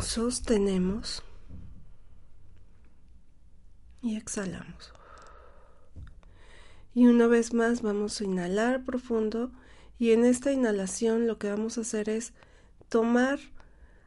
sostenemos 0.00 1.22
y 4.00 4.16
exhalamos. 4.16 4.92
Y 6.94 7.06
una 7.06 7.26
vez 7.26 7.54
más 7.54 7.82
vamos 7.82 8.20
a 8.20 8.24
inhalar 8.24 8.84
profundo 8.84 9.50
y 9.98 10.12
en 10.12 10.24
esta 10.24 10.52
inhalación 10.52 11.26
lo 11.26 11.38
que 11.38 11.50
vamos 11.50 11.78
a 11.78 11.82
hacer 11.82 12.08
es 12.08 12.32
tomar 12.88 13.38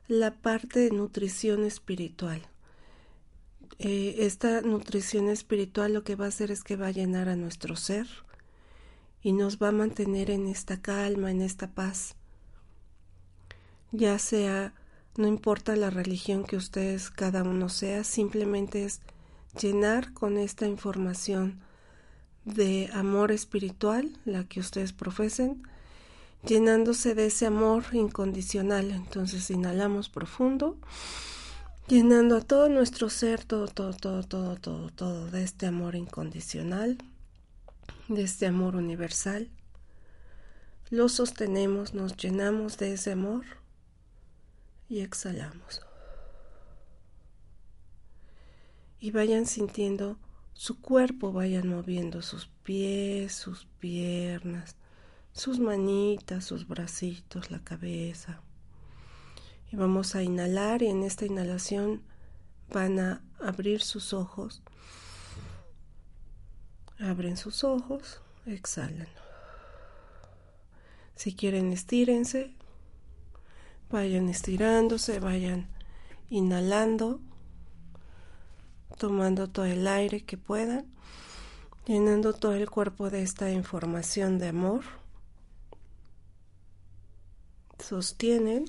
la 0.07 0.31
parte 0.31 0.79
de 0.79 0.91
nutrición 0.91 1.63
espiritual. 1.63 2.41
Eh, 3.79 4.15
esta 4.19 4.61
nutrición 4.61 5.29
espiritual 5.29 5.93
lo 5.93 6.03
que 6.03 6.15
va 6.15 6.25
a 6.25 6.29
hacer 6.29 6.51
es 6.51 6.63
que 6.63 6.75
va 6.75 6.87
a 6.87 6.91
llenar 6.91 7.27
a 7.27 7.35
nuestro 7.35 7.75
ser, 7.75 8.07
y 9.25 9.33
nos 9.33 9.57
va 9.57 9.69
a 9.69 9.71
mantener 9.71 10.29
en 10.29 10.45
esta 10.45 10.83
calma, 10.83 11.31
en 11.31 11.41
esta 11.41 11.71
paz. 11.71 12.15
Ya 13.91 14.19
sea, 14.19 14.75
no 15.17 15.27
importa 15.27 15.75
la 15.75 15.89
religión 15.89 16.43
que 16.43 16.57
ustedes 16.57 17.09
cada 17.09 17.43
uno 17.43 17.69
sea, 17.69 18.03
simplemente 18.03 18.85
es 18.85 19.01
llenar 19.59 20.13
con 20.13 20.37
esta 20.37 20.67
información 20.67 21.61
de 22.43 22.89
amor 22.93 23.31
espiritual, 23.31 24.17
la 24.25 24.43
que 24.43 24.59
ustedes 24.59 24.93
profesen, 24.93 25.63
llenándose 26.45 27.15
de 27.15 27.27
ese 27.27 27.45
amor 27.45 27.85
incondicional. 27.93 28.91
Entonces 28.91 29.49
inhalamos 29.49 30.09
profundo, 30.09 30.77
llenando 31.87 32.37
a 32.37 32.41
todo 32.41 32.69
nuestro 32.69 33.09
ser, 33.09 33.43
todo, 33.43 33.67
todo, 33.67 33.93
todo, 33.93 34.23
todo, 34.23 34.55
todo, 34.57 34.89
todo 34.89 35.31
de 35.31 35.43
este 35.43 35.65
amor 35.65 35.95
incondicional 35.95 36.97
de 38.07 38.23
este 38.23 38.45
amor 38.45 38.75
universal, 38.75 39.49
lo 40.89 41.09
sostenemos, 41.09 41.93
nos 41.93 42.15
llenamos 42.17 42.77
de 42.77 42.93
ese 42.93 43.11
amor 43.11 43.45
y 44.89 45.01
exhalamos. 45.01 45.81
Y 48.99 49.11
vayan 49.11 49.45
sintiendo 49.45 50.17
su 50.53 50.79
cuerpo, 50.81 51.31
vayan 51.31 51.67
moviendo 51.67 52.21
sus 52.21 52.47
pies, 52.63 53.33
sus 53.33 53.65
piernas, 53.79 54.75
sus 55.33 55.59
manitas, 55.59 56.45
sus 56.45 56.67
bracitos, 56.67 57.51
la 57.51 57.63
cabeza. 57.63 58.41
Y 59.71 59.75
vamos 59.75 60.15
a 60.15 60.23
inhalar 60.23 60.81
y 60.81 60.87
en 60.87 61.03
esta 61.03 61.25
inhalación 61.25 62.03
van 62.69 62.99
a 62.99 63.21
abrir 63.39 63.81
sus 63.81 64.13
ojos 64.13 64.61
Abren 66.99 67.35
sus 67.35 67.65
ojos, 67.65 68.21
exhalan. 68.45 69.09
Si 71.15 71.35
quieren, 71.35 71.73
estírense. 71.73 72.55
Vayan 73.89 74.29
estirándose, 74.29 75.19
vayan 75.19 75.67
inhalando, 76.29 77.21
tomando 78.97 79.49
todo 79.49 79.65
el 79.65 79.87
aire 79.87 80.23
que 80.23 80.37
puedan, 80.37 80.85
llenando 81.85 82.33
todo 82.33 82.53
el 82.53 82.69
cuerpo 82.69 83.09
de 83.09 83.21
esta 83.21 83.51
información 83.51 84.39
de 84.39 84.49
amor. 84.49 84.83
Sostienen 87.79 88.65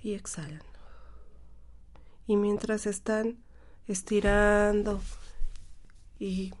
y 0.00 0.14
exhalan. 0.14 0.62
Y 2.26 2.36
mientras 2.36 2.86
están 2.86 3.38
estirando 3.88 5.00
y 6.18 6.52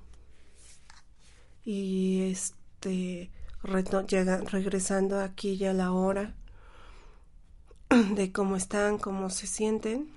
y 1.64 2.22
este 2.30 3.30
regresando 3.62 5.20
aquí 5.20 5.56
ya 5.56 5.72
la 5.72 5.92
hora 5.92 6.34
de 8.14 8.32
cómo 8.32 8.56
están, 8.56 8.98
cómo 8.98 9.28
se 9.28 9.46
sienten, 9.46 10.08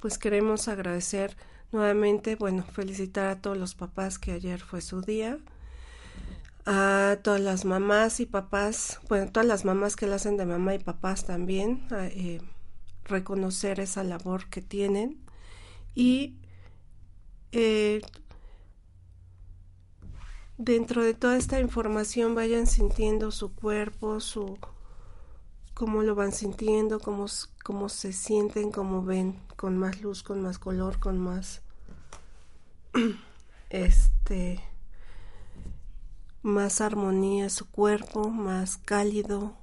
pues 0.00 0.18
queremos 0.18 0.68
agradecer 0.68 1.36
nuevamente, 1.72 2.36
bueno, 2.36 2.64
felicitar 2.64 3.28
a 3.28 3.40
todos 3.40 3.56
los 3.56 3.74
papás 3.74 4.18
que 4.18 4.32
ayer 4.32 4.60
fue 4.60 4.82
su 4.82 5.00
día, 5.00 5.38
a 6.66 7.16
todas 7.22 7.40
las 7.40 7.64
mamás 7.64 8.20
y 8.20 8.26
papás, 8.26 9.00
bueno, 9.08 9.30
todas 9.32 9.46
las 9.46 9.64
mamás 9.64 9.96
que 9.96 10.06
la 10.06 10.16
hacen 10.16 10.36
de 10.36 10.44
mamá 10.44 10.74
y 10.74 10.78
papás 10.78 11.24
también, 11.24 11.86
eh, 11.92 12.40
reconocer 13.04 13.80
esa 13.80 14.04
labor 14.04 14.48
que 14.48 14.60
tienen 14.60 15.20
y 15.94 16.36
eh, 17.52 18.02
dentro 20.58 21.02
de 21.02 21.14
toda 21.14 21.36
esta 21.36 21.58
información 21.58 22.34
vayan 22.34 22.66
sintiendo 22.66 23.30
su 23.30 23.54
cuerpo, 23.54 24.20
su 24.20 24.58
cómo 25.74 26.02
lo 26.02 26.14
van 26.14 26.32
sintiendo, 26.32 27.00
cómo, 27.00 27.26
cómo 27.62 27.88
se 27.88 28.12
sienten, 28.12 28.70
cómo 28.70 29.04
ven, 29.04 29.40
con 29.56 29.76
más 29.76 30.00
luz, 30.00 30.22
con 30.22 30.40
más 30.40 30.58
color, 30.58 30.98
con 30.98 31.18
más 31.18 31.62
este 33.70 34.62
más 36.44 36.82
armonía 36.82 37.48
su 37.48 37.68
cuerpo, 37.70 38.28
más 38.28 38.76
cálido. 38.76 39.56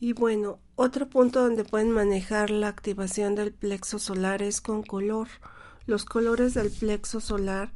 Y 0.00 0.14
bueno, 0.14 0.60
otro 0.76 1.10
punto 1.10 1.42
donde 1.42 1.62
pueden 1.64 1.90
manejar 1.90 2.48
la 2.48 2.68
activación 2.68 3.34
del 3.34 3.52
plexo 3.52 3.98
solar 3.98 4.40
es 4.40 4.62
con 4.62 4.82
color. 4.82 5.28
Los 5.84 6.06
colores 6.06 6.54
del 6.54 6.70
plexo 6.70 7.20
solar 7.20 7.70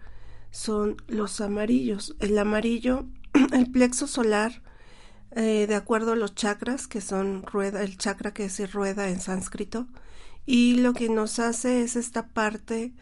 son 0.51 0.97
los 1.07 1.43
amarillos. 1.43 2.17
El 2.19 2.39
amarillo, 2.39 3.05
el 3.53 3.71
plexo 3.71 4.07
solar, 4.07 4.63
eh, 5.33 5.67
de 5.67 5.75
acuerdo 5.75 6.13
a 6.13 6.17
los 6.17 6.35
chakras, 6.35 6.87
que 6.87 7.01
son 7.01 7.43
rueda, 7.43 7.83
el 7.83 7.99
chakra 7.99 8.33
que 8.33 8.45
es 8.45 8.73
rueda 8.73 9.09
en 9.09 9.21
sánscrito, 9.21 9.87
y 10.47 10.77
lo 10.77 10.93
que 10.93 11.09
nos 11.09 11.39
hace 11.39 11.83
es 11.83 11.97
esta 11.97 12.29
parte 12.29 12.93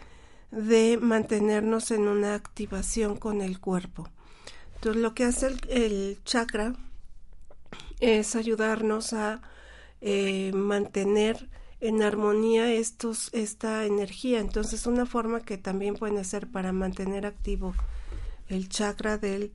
de 0.51 0.99
mantenernos 1.01 1.91
en 1.91 2.09
una 2.09 2.35
activación 2.35 3.17
con 3.17 3.41
el 3.41 3.59
cuerpo. 3.59 4.09
Entonces 4.77 5.03
lo 5.03 5.15
que 5.15 5.25
hace 5.25 5.55
el, 5.69 6.19
chakra 6.25 6.75
es 8.01 8.37
ayudarnos 8.37 9.13
a 9.13 9.41
eh, 10.01 10.53
mantener 10.55 11.49
en 11.81 12.03
armonía 12.03 12.73
estos, 12.73 13.31
esta 13.33 13.85
energía. 13.87 14.41
Entonces 14.41 14.87
una 14.87 15.07
forma 15.07 15.41
que 15.41 15.59
también 15.59 15.95
pueden 15.95 16.19
hacer 16.19 16.49
para 16.49 16.73
mantener 16.73 17.27
activo 17.27 17.75
el 18.49 18.69
chakra 18.69 19.19
del 19.19 19.53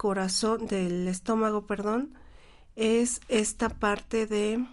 corazón, 0.00 0.66
del 0.66 1.06
estómago, 1.08 1.66
perdón, 1.66 2.14
es 2.74 3.20
esta 3.28 3.68
parte 3.68 4.26
de 4.26 4.66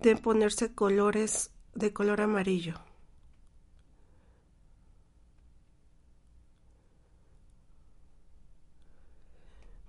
de 0.00 0.16
ponerse 0.16 0.74
colores 0.74 1.52
de 1.76 1.92
color 1.92 2.22
amarillo. 2.22 2.74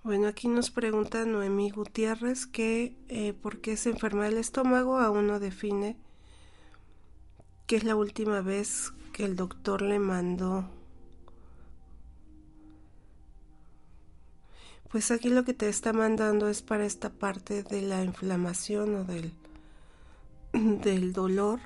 Bueno, 0.04 0.28
aquí 0.28 0.46
nos 0.46 0.70
pregunta 0.70 1.24
Noemí 1.24 1.70
Gutiérrez 1.70 2.46
que 2.46 2.94
eh, 3.08 3.32
por 3.32 3.60
qué 3.60 3.76
se 3.76 3.90
enferma 3.90 4.28
el 4.28 4.38
estómago, 4.38 4.98
aún 4.98 5.26
no 5.26 5.40
define 5.40 5.96
que 7.66 7.74
es 7.74 7.82
la 7.82 7.96
última 7.96 8.40
vez 8.40 8.92
que 9.12 9.24
el 9.24 9.34
doctor 9.34 9.82
le 9.82 9.98
mandó. 9.98 10.81
Pues 14.92 15.10
aquí 15.10 15.30
lo 15.30 15.42
que 15.44 15.54
te 15.54 15.70
está 15.70 15.94
mandando 15.94 16.48
es 16.48 16.60
para 16.60 16.84
esta 16.84 17.08
parte 17.08 17.62
de 17.62 17.80
la 17.80 18.04
inflamación 18.04 18.94
o 18.94 19.04
del, 19.04 19.32
del 20.52 21.14
dolor 21.14 21.60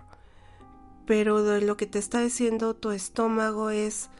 pero 1.07 1.43
de 1.43 1.61
lo 1.61 1.77
que 1.77 1.87
te 1.87 1.99
está 1.99 2.20
diciendo 2.20 2.74
tu 2.74 2.91
estómago 2.91 3.70
es 3.70 4.11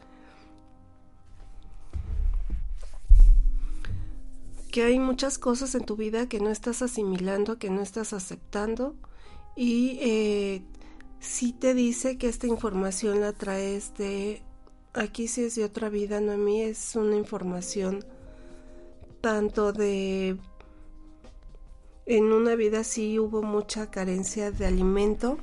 que 4.71 4.83
hay 4.83 4.99
muchas 4.99 5.37
cosas 5.37 5.75
en 5.75 5.85
tu 5.85 5.95
vida 5.95 6.29
que 6.29 6.39
no 6.39 6.49
estás 6.49 6.81
asimilando, 6.81 7.57
que 7.57 7.69
no 7.69 7.81
estás 7.81 8.13
aceptando 8.13 8.95
y 9.55 9.99
eh, 10.01 10.61
si 11.19 11.51
te 11.51 11.73
dice 11.73 12.17
que 12.17 12.29
esta 12.29 12.47
información 12.47 13.21
la 13.21 13.33
traes 13.33 13.93
de 13.97 14.41
aquí 14.93 15.27
si 15.27 15.43
es 15.43 15.55
de 15.55 15.65
otra 15.65 15.89
vida, 15.89 16.21
no 16.21 16.31
a 16.33 16.37
mí 16.37 16.61
es 16.61 16.95
una 16.95 17.15
información 17.15 18.05
tanto 19.21 19.73
de 19.73 20.37
en 22.05 22.31
una 22.31 22.55
vida 22.55 22.83
sí 22.83 23.19
hubo 23.19 23.43
mucha 23.43 23.91
carencia 23.91 24.51
de 24.51 24.65
alimento 24.65 25.37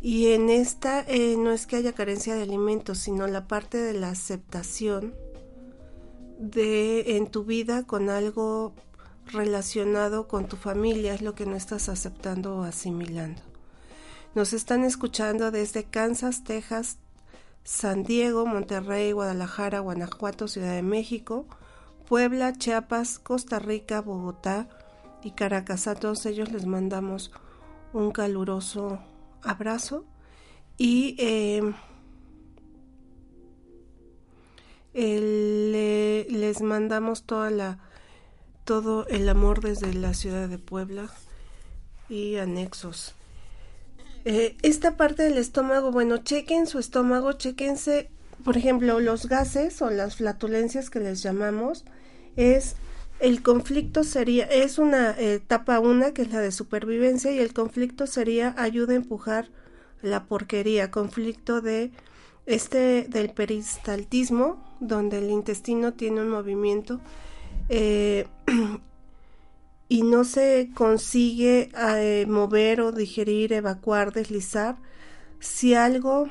y 0.00 0.28
en 0.28 0.48
esta 0.48 1.02
eh, 1.02 1.36
no 1.36 1.50
es 1.50 1.66
que 1.66 1.76
haya 1.76 1.92
carencia 1.92 2.34
de 2.34 2.42
alimentos, 2.42 2.98
sino 2.98 3.26
la 3.26 3.46
parte 3.46 3.76
de 3.78 3.92
la 3.92 4.10
aceptación 4.10 5.14
de 6.38 7.16
en 7.16 7.26
tu 7.26 7.44
vida 7.44 7.82
con 7.86 8.08
algo 8.08 8.72
relacionado 9.26 10.26
con 10.26 10.48
tu 10.48 10.56
familia 10.56 11.14
es 11.14 11.22
lo 11.22 11.34
que 11.34 11.44
no 11.44 11.54
estás 11.54 11.88
aceptando 11.88 12.56
o 12.56 12.62
asimilando. 12.62 13.42
Nos 14.34 14.52
están 14.52 14.84
escuchando 14.84 15.50
desde 15.50 15.84
Kansas, 15.84 16.44
Texas, 16.44 16.98
San 17.64 18.04
Diego, 18.04 18.46
Monterrey, 18.46 19.12
Guadalajara, 19.12 19.80
Guanajuato, 19.80 20.48
Ciudad 20.48 20.74
de 20.74 20.82
México, 20.82 21.46
Puebla, 22.10 22.52
Chiapas, 22.54 23.20
Costa 23.20 23.60
Rica, 23.60 24.00
Bogotá 24.00 24.68
y 25.22 25.30
Caracas. 25.30 25.86
A 25.86 25.94
todos 25.94 26.26
ellos 26.26 26.50
les 26.50 26.66
mandamos 26.66 27.30
un 27.92 28.10
caluroso 28.10 28.98
abrazo 29.42 30.04
y 30.76 31.14
em, 31.20 31.72
les 34.92 36.62
mandamos 36.62 37.22
toda 37.22 37.48
la 37.50 37.78
todo 38.64 39.06
el 39.06 39.28
amor 39.28 39.60
desde 39.60 39.94
la 39.94 40.12
ciudad 40.12 40.48
de 40.48 40.58
Puebla 40.58 41.08
y 42.08 42.38
anexos. 42.38 43.14
Eh, 44.24 44.56
esta 44.62 44.96
parte 44.96 45.22
del 45.22 45.38
estómago, 45.38 45.92
bueno, 45.92 46.16
chequen 46.18 46.66
su 46.66 46.80
estómago, 46.80 47.34
chequense, 47.34 48.10
por 48.44 48.56
ejemplo, 48.56 48.98
los 48.98 49.26
gases 49.28 49.80
o 49.80 49.90
las 49.90 50.16
flatulencias 50.16 50.90
que 50.90 50.98
les 50.98 51.22
llamamos, 51.22 51.84
es 52.36 52.76
el 53.20 53.42
conflicto 53.42 54.02
sería, 54.02 54.46
es 54.46 54.78
una 54.78 55.10
etapa 55.18 55.78
una 55.78 56.12
que 56.12 56.22
es 56.22 56.32
la 56.32 56.40
de 56.40 56.52
supervivencia 56.52 57.30
y 57.30 57.38
el 57.38 57.52
conflicto 57.52 58.06
sería 58.06 58.54
ayuda 58.56 58.94
a 58.94 58.96
empujar 58.96 59.48
la 60.00 60.24
porquería, 60.24 60.90
conflicto 60.90 61.60
de 61.60 61.90
este 62.46 63.04
del 63.04 63.30
peristaltismo, 63.30 64.64
donde 64.80 65.18
el 65.18 65.30
intestino 65.30 65.92
tiene 65.92 66.22
un 66.22 66.30
movimiento 66.30 67.00
eh, 67.68 68.26
y 69.88 70.02
no 70.02 70.24
se 70.24 70.70
consigue 70.74 71.70
eh, 71.76 72.24
mover 72.26 72.80
o 72.80 72.90
digerir, 72.90 73.52
evacuar, 73.52 74.12
deslizar, 74.14 74.76
si 75.40 75.74
algo 75.74 76.28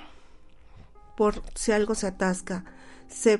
por 1.16 1.44
si 1.54 1.72
algo 1.72 1.94
se 1.94 2.08
atasca 2.08 2.66
se, 3.10 3.38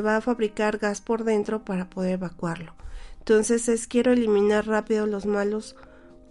va 0.00 0.16
a 0.16 0.20
fabricar 0.20 0.78
gas 0.78 1.00
por 1.00 1.24
dentro 1.24 1.64
para 1.64 1.90
poder 1.90 2.12
evacuarlo. 2.12 2.74
Entonces 3.18 3.68
es 3.68 3.86
quiero 3.86 4.12
eliminar 4.12 4.66
rápido 4.66 5.06
los 5.06 5.26
malos 5.26 5.76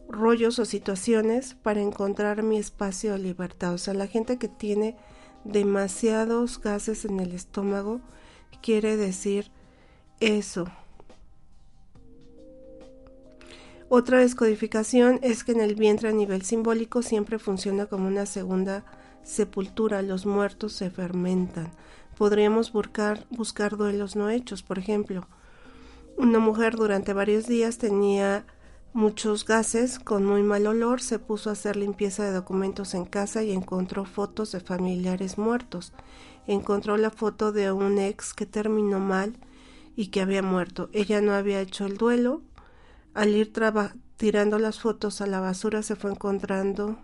rollos 0.08 0.58
o 0.60 0.66
situaciones 0.66 1.56
para 1.56 1.82
encontrar 1.82 2.42
mi 2.44 2.58
espacio 2.58 3.14
de 3.14 3.20
libertad. 3.20 3.74
O 3.74 3.78
sea, 3.78 3.94
la 3.94 4.08
gente 4.08 4.38
que 4.38 4.48
tiene 4.48 4.96
demasiados 5.44 6.62
gases 6.62 7.06
en 7.06 7.20
el 7.20 7.34
estómago 7.34 8.02
quiere 8.62 8.98
decir 8.98 9.52
eso. 10.20 10.68
Otra 13.88 14.20
descodificación 14.20 15.20
es 15.24 15.44
que 15.44 15.54
en 15.54 15.62
el 15.62 15.74
vientre 15.74 16.10
a 16.10 16.12
nivel 16.12 16.44
simbólico 16.44 17.02
siempre 17.02 17.40
funciona 17.40 17.88
como 17.88 18.08
una 18.08 18.28
segunda 18.28 18.86
sepultura. 19.24 20.04
Los 20.04 20.28
muertos 20.28 20.74
se 20.74 20.92
fermentan 20.92 21.72
podríamos 22.20 22.74
buscar, 22.74 23.26
buscar 23.30 23.78
duelos 23.78 24.18
no 24.18 24.30
hechos. 24.30 24.62
Por 24.62 24.78
ejemplo, 24.78 25.26
una 26.18 26.40
mujer 26.40 26.76
durante 26.76 27.14
varios 27.14 27.48
días 27.48 27.78
tenía 27.78 28.46
muchos 28.92 29.46
gases 29.46 30.00
con 30.00 30.26
muy 30.26 30.44
mal 30.44 30.68
olor, 30.68 31.02
se 31.02 31.18
puso 31.18 31.50
a 31.50 31.54
hacer 31.54 31.78
limpieza 31.78 32.26
de 32.26 32.34
documentos 32.34 32.94
en 32.94 33.06
casa 33.06 33.42
y 33.44 33.54
encontró 33.54 34.04
fotos 34.04 34.52
de 34.52 34.60
familiares 34.60 35.38
muertos. 35.38 35.94
Encontró 36.46 36.98
la 36.98 37.10
foto 37.10 37.54
de 37.54 37.72
un 37.72 37.98
ex 37.98 38.34
que 38.34 38.46
terminó 38.46 39.00
mal 39.00 39.38
y 39.96 40.08
que 40.08 40.20
había 40.20 40.42
muerto. 40.42 40.90
Ella 40.92 41.22
no 41.22 41.32
había 41.32 41.62
hecho 41.62 41.86
el 41.86 41.96
duelo. 41.96 42.42
Al 43.14 43.30
ir 43.30 43.54
tirando 44.18 44.60
las 44.60 44.82
fotos 44.82 45.22
a 45.22 45.26
la 45.26 45.40
basura 45.40 45.84
se 45.84 45.96
fue 45.96 46.12
encontrando 46.12 47.00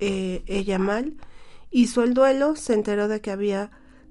eh, 0.00 0.42
ella 0.46 0.80
mal. 0.80 1.14
Hizo 1.70 2.02
el 2.02 2.14
duelo, 2.14 2.56
se 2.56 2.74
enteró 2.74 3.06
de 3.06 3.20
que 3.20 3.30
había 3.30 3.70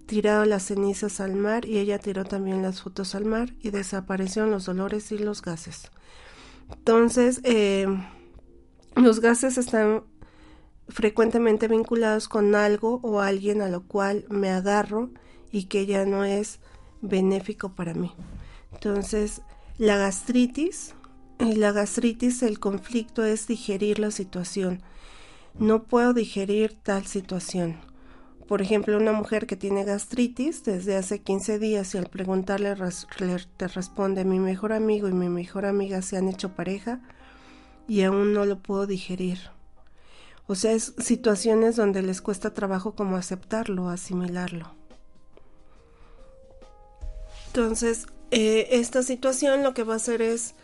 tirado 0.09 0.43
las 0.43 0.63
cenizas 0.63 1.19
al 1.19 1.35
mar 1.35 1.65
y 1.65 1.77
ella 1.77 1.99
tiró 1.99 2.25
también 2.25 2.63
las 2.63 2.81
fotos 2.81 3.13
al 3.13 3.25
mar 3.25 3.53
y 3.61 3.69
desaparecieron 3.69 4.49
los 4.49 4.65
dolores 4.65 5.11
y 5.11 5.19
los 5.19 5.43
gases. 5.43 5.91
Entonces, 6.71 7.41
eh, 7.43 7.85
los 8.95 9.19
gases 9.19 9.59
están 9.59 10.03
frecuentemente 10.87 11.67
vinculados 11.67 12.27
con 12.27 12.55
algo 12.55 12.99
o 13.03 13.21
alguien 13.21 13.61
a 13.61 13.69
lo 13.69 13.83
cual 13.83 14.25
me 14.29 14.49
agarro 14.49 15.11
y 15.51 15.65
que 15.65 15.85
ya 15.85 16.05
no 16.05 16.25
es 16.25 16.59
benéfico 17.01 17.75
para 17.75 17.93
mí. 17.93 18.11
Entonces, 18.73 19.43
la 19.77 19.95
gastritis, 19.97 20.95
y 21.39 21.53
la 21.53 21.71
gastritis, 21.71 22.41
el 22.41 22.59
conflicto 22.59 23.23
es 23.23 23.45
digerir 23.45 23.99
la 23.99 24.09
situación. 24.09 24.81
no 25.57 25.83
puedo 25.83 26.13
digerir 26.13 26.77
tal 26.81 27.05
situación. 27.05 27.88
Por 28.49 28.63
ejemplo, 28.63 28.97
una 28.97 29.11
mujer 29.11 29.45
que 29.45 29.55
tiene 29.55 29.83
gastritis 29.83 30.63
desde 30.63 30.95
hace 30.95 31.21
15 31.21 31.59
días 31.59 31.93
y 31.93 31.99
al 31.99 32.07
preguntarle 32.07 32.75
te 33.57 33.67
responde 33.67 34.25
mi 34.25 34.39
mejor 34.39 34.73
amigo 34.73 35.07
y 35.07 35.13
mi 35.13 35.29
mejor 35.29 35.67
amiga 35.67 36.01
se 36.01 36.17
han 36.17 36.27
hecho 36.27 36.55
pareja 36.55 36.99
y 37.87 38.01
aún 38.01 38.33
no 38.33 38.45
lo 38.45 38.57
puedo 38.57 38.87
digerir. 38.87 39.37
O 40.47 40.55
sea, 40.55 40.71
es 40.71 40.95
situaciones 40.97 41.75
donde 41.75 42.01
les 42.01 42.23
cuesta 42.23 42.55
trabajo 42.55 42.95
como 42.95 43.17
aceptarlo, 43.17 43.87
asimilarlo. 43.87 44.73
Entonces, 47.49 48.07
eh, 48.31 48.69
esta 48.71 49.03
situación 49.03 49.61
lo 49.61 49.75
que 49.75 49.83
va 49.83 49.93
a 49.93 49.97
hacer 49.97 50.23
es, 50.23 50.55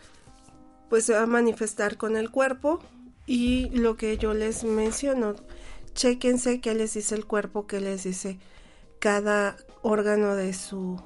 pues 0.90 1.04
se 1.04 1.12
va 1.12 1.22
a 1.22 1.26
manifestar 1.26 1.96
con 1.96 2.16
el 2.16 2.32
cuerpo 2.32 2.80
y 3.26 3.68
lo 3.70 3.96
que 3.96 4.18
yo 4.18 4.34
les 4.34 4.64
menciono, 4.64 5.36
chequense 5.96 6.60
qué 6.60 6.74
les 6.74 6.94
dice 6.94 7.16
el 7.16 7.26
cuerpo, 7.26 7.66
qué 7.66 7.80
les 7.80 8.04
dice 8.04 8.38
cada 9.00 9.56
órgano 9.82 10.36
de 10.36 10.52
su, 10.52 11.02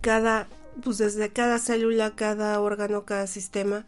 cada, 0.00 0.48
pues 0.82 0.98
desde 0.98 1.32
cada 1.32 1.58
célula, 1.60 2.16
cada 2.16 2.60
órgano, 2.60 3.04
cada 3.04 3.28
sistema, 3.28 3.86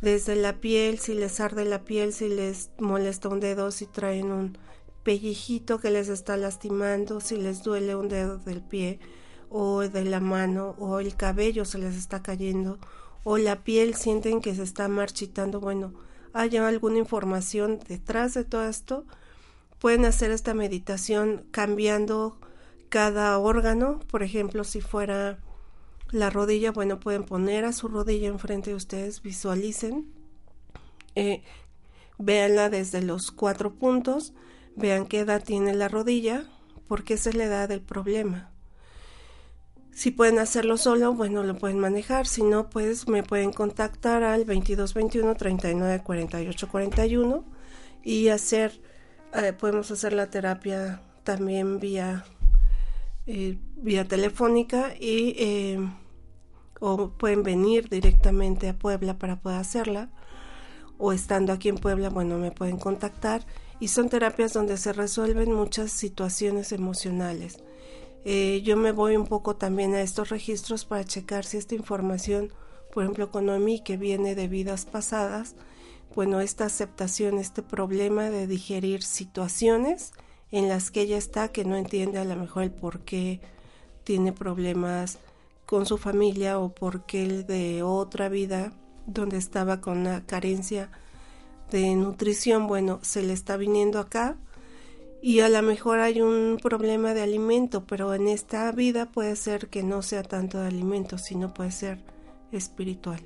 desde 0.00 0.34
la 0.34 0.54
piel, 0.54 0.98
si 0.98 1.14
les 1.14 1.38
arde 1.38 1.64
la 1.64 1.84
piel, 1.84 2.12
si 2.12 2.28
les 2.28 2.70
molesta 2.78 3.28
un 3.28 3.38
dedo, 3.38 3.70
si 3.70 3.86
traen 3.86 4.32
un 4.32 4.58
pellejito 5.04 5.78
que 5.78 5.90
les 5.90 6.08
está 6.08 6.36
lastimando, 6.36 7.20
si 7.20 7.36
les 7.36 7.62
duele 7.62 7.94
un 7.94 8.08
dedo 8.08 8.38
del 8.38 8.60
pie, 8.60 8.98
o 9.48 9.82
de 9.82 10.04
la 10.04 10.18
mano 10.18 10.74
o 10.78 10.98
el 10.98 11.14
cabello 11.14 11.64
se 11.64 11.78
les 11.78 11.96
está 11.96 12.20
cayendo 12.20 12.78
o 13.22 13.38
la 13.38 13.62
piel 13.62 13.94
sienten 13.94 14.40
que 14.40 14.54
se 14.54 14.62
está 14.62 14.86
marchitando, 14.88 15.60
bueno, 15.60 15.92
haya 16.36 16.66
alguna 16.66 16.98
información 16.98 17.80
detrás 17.88 18.34
de 18.34 18.44
todo 18.44 18.68
esto, 18.68 19.04
pueden 19.78 20.04
hacer 20.04 20.30
esta 20.30 20.54
meditación 20.54 21.46
cambiando 21.50 22.38
cada 22.88 23.38
órgano, 23.38 24.00
por 24.10 24.22
ejemplo, 24.22 24.64
si 24.64 24.80
fuera 24.80 25.38
la 26.10 26.30
rodilla, 26.30 26.70
bueno, 26.72 27.00
pueden 27.00 27.24
poner 27.24 27.64
a 27.64 27.72
su 27.72 27.88
rodilla 27.88 28.28
enfrente 28.28 28.70
de 28.70 28.76
ustedes, 28.76 29.22
visualicen, 29.22 30.12
eh, 31.14 31.42
véanla 32.18 32.70
desde 32.70 33.02
los 33.02 33.32
cuatro 33.32 33.74
puntos, 33.74 34.32
vean 34.76 35.06
qué 35.06 35.20
edad 35.20 35.42
tiene 35.42 35.74
la 35.74 35.88
rodilla, 35.88 36.44
porque 36.86 37.14
esa 37.14 37.30
es 37.30 37.36
la 37.36 37.44
edad 37.44 37.68
del 37.68 37.80
problema. 37.80 38.50
Si 39.96 40.10
pueden 40.10 40.38
hacerlo 40.38 40.76
solo, 40.76 41.14
bueno, 41.14 41.42
lo 41.42 41.56
pueden 41.56 41.78
manejar. 41.78 42.26
Si 42.26 42.42
no, 42.42 42.68
pues 42.68 43.08
me 43.08 43.22
pueden 43.22 43.50
contactar 43.50 44.22
al 44.24 44.44
2221 44.44 45.34
39 45.36 46.02
48 46.04 46.68
41 46.68 47.44
y 48.04 48.28
hacer, 48.28 48.78
eh, 49.32 49.54
podemos 49.54 49.90
hacer 49.90 50.12
la 50.12 50.28
terapia 50.28 51.00
también 51.24 51.80
vía, 51.80 52.26
eh, 53.26 53.56
vía 53.76 54.04
telefónica 54.04 54.92
y 55.00 55.34
eh, 55.38 55.78
o 56.78 57.12
pueden 57.12 57.42
venir 57.42 57.88
directamente 57.88 58.68
a 58.68 58.78
Puebla 58.78 59.18
para 59.18 59.40
poder 59.40 59.60
hacerla. 59.60 60.10
O 60.98 61.14
estando 61.14 61.54
aquí 61.54 61.70
en 61.70 61.78
Puebla, 61.78 62.10
bueno, 62.10 62.36
me 62.36 62.50
pueden 62.50 62.76
contactar. 62.76 63.46
Y 63.80 63.88
son 63.88 64.10
terapias 64.10 64.52
donde 64.52 64.76
se 64.76 64.92
resuelven 64.92 65.54
muchas 65.54 65.90
situaciones 65.90 66.72
emocionales 66.72 67.62
eh, 68.28 68.60
yo 68.62 68.76
me 68.76 68.90
voy 68.90 69.16
un 69.16 69.24
poco 69.24 69.54
también 69.54 69.94
a 69.94 70.02
estos 70.02 70.30
registros 70.30 70.84
para 70.84 71.04
checar 71.04 71.44
si 71.44 71.58
esta 71.58 71.76
información, 71.76 72.52
por 72.92 73.04
ejemplo, 73.04 73.30
con 73.30 73.46
Noemí, 73.46 73.84
que 73.84 73.96
viene 73.96 74.34
de 74.34 74.48
vidas 74.48 74.84
pasadas, 74.84 75.54
bueno, 76.12 76.40
esta 76.40 76.64
aceptación, 76.64 77.38
este 77.38 77.62
problema 77.62 78.28
de 78.28 78.48
digerir 78.48 79.04
situaciones 79.04 80.10
en 80.50 80.68
las 80.68 80.90
que 80.90 81.02
ella 81.02 81.16
está, 81.18 81.52
que 81.52 81.64
no 81.64 81.76
entiende 81.76 82.18
a 82.18 82.24
lo 82.24 82.34
mejor 82.34 82.64
el 82.64 82.72
por 82.72 83.02
qué 83.04 83.40
tiene 84.02 84.32
problemas 84.32 85.18
con 85.64 85.86
su 85.86 85.96
familia 85.96 86.58
o 86.58 86.70
por 86.70 87.06
qué 87.06 87.28
de 87.28 87.84
otra 87.84 88.28
vida 88.28 88.72
donde 89.06 89.36
estaba 89.36 89.80
con 89.80 89.98
una 89.98 90.26
carencia 90.26 90.90
de 91.70 91.94
nutrición, 91.94 92.66
bueno, 92.66 92.98
se 93.02 93.22
le 93.22 93.32
está 93.32 93.56
viniendo 93.56 94.00
acá 94.00 94.36
y 95.26 95.40
a 95.40 95.48
lo 95.48 95.60
mejor 95.60 95.98
hay 95.98 96.20
un 96.20 96.56
problema 96.62 97.12
de 97.12 97.20
alimento, 97.20 97.84
pero 97.84 98.14
en 98.14 98.28
esta 98.28 98.70
vida 98.70 99.10
puede 99.10 99.34
ser 99.34 99.68
que 99.70 99.82
no 99.82 100.00
sea 100.02 100.22
tanto 100.22 100.60
de 100.60 100.68
alimento, 100.68 101.18
sino 101.18 101.52
puede 101.52 101.72
ser 101.72 101.98
espiritual. 102.52 103.18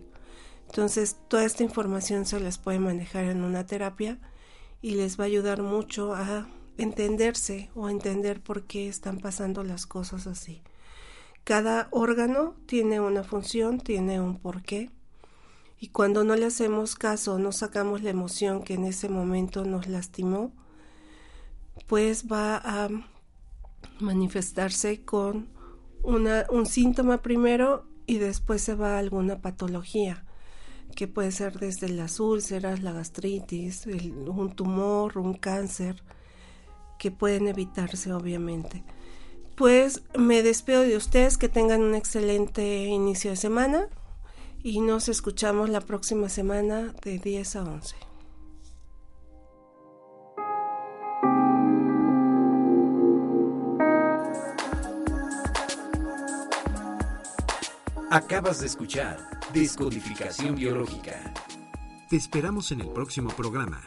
Entonces, 0.69 1.19
toda 1.29 1.45
esta 1.45 1.63
información 1.63 2.25
se 2.25 2.41
les 2.41 2.57
puede 2.57 2.79
manejar 2.79 3.25
en 3.25 3.45
una 3.45 3.67
terapia 3.67 4.19
y 4.81 4.93
les 4.93 5.21
va 5.21 5.25
a 5.25 5.27
ayudar 5.27 5.61
mucho 5.61 6.15
a 6.15 6.49
entenderse 6.79 7.69
o 7.75 7.87
a 7.87 7.91
entender 7.91 8.41
por 8.41 8.63
qué 8.63 8.89
están 8.89 9.19
pasando 9.19 9.63
las 9.63 9.85
cosas 9.85 10.27
así. 10.27 10.63
Cada 11.45 11.89
órgano 11.91 12.55
tiene 12.65 13.01
una 13.01 13.25
función, 13.25 13.79
tiene 13.79 14.23
un 14.23 14.39
porqué. 14.39 14.91
Y 15.79 15.89
cuando 15.89 16.25
no 16.25 16.35
le 16.35 16.47
hacemos 16.47 16.95
caso, 16.95 17.39
no 17.39 17.53
sacamos 17.53 18.03
la 18.03 18.09
emoción 18.09 18.63
que 18.63 18.73
en 18.73 18.87
ese 18.87 19.11
momento 19.11 19.67
nos 19.67 19.87
lastimó, 19.87 20.55
pues 21.87 22.27
va 22.31 22.57
a 22.57 22.89
manifestarse 23.99 25.05
con 25.05 25.49
una, 26.03 26.47
un 26.51 26.67
síntoma 26.67 27.23
primero 27.23 27.87
y 28.07 28.19
después 28.19 28.63
se 28.63 28.75
va 28.75 28.97
a 28.97 28.99
alguna 28.99 29.41
patología 29.41 30.25
que 30.95 31.09
puede 31.09 31.33
ser 31.33 31.59
desde 31.59 31.89
las 31.89 32.21
úlceras, 32.21 32.83
la 32.83 32.93
gastritis, 32.93 33.87
un 33.87 34.53
tumor, 34.55 35.19
un 35.19 35.35
cáncer, 35.35 36.03
que 36.99 37.11
pueden 37.11 37.49
evitarse 37.49 38.13
obviamente. 38.13 38.85
Pues 39.57 40.03
me 40.19 40.43
despido 40.43 40.83
de 40.83 40.97
ustedes, 40.97 41.39
que 41.39 41.49
tengan 41.49 41.83
un 41.83 41.95
excelente 41.95 42.87
inicio 42.87 43.31
de 43.31 43.37
semana 43.37 43.89
y 44.63 44.81
nos 44.81 45.09
escuchamos 45.09 45.71
la 45.71 45.81
próxima 45.81 46.29
semana 46.29 46.95
de 47.03 47.19
10 47.19 47.57
a 47.57 47.63
11. 47.65 48.10
Acabas 58.13 58.59
de 58.59 58.67
escuchar 58.67 59.19
Descodificación 59.55 60.57
Biológica. 60.57 61.33
Te 62.09 62.17
esperamos 62.17 62.73
en 62.73 62.81
el 62.81 62.89
próximo 62.89 63.31
programa. 63.31 63.85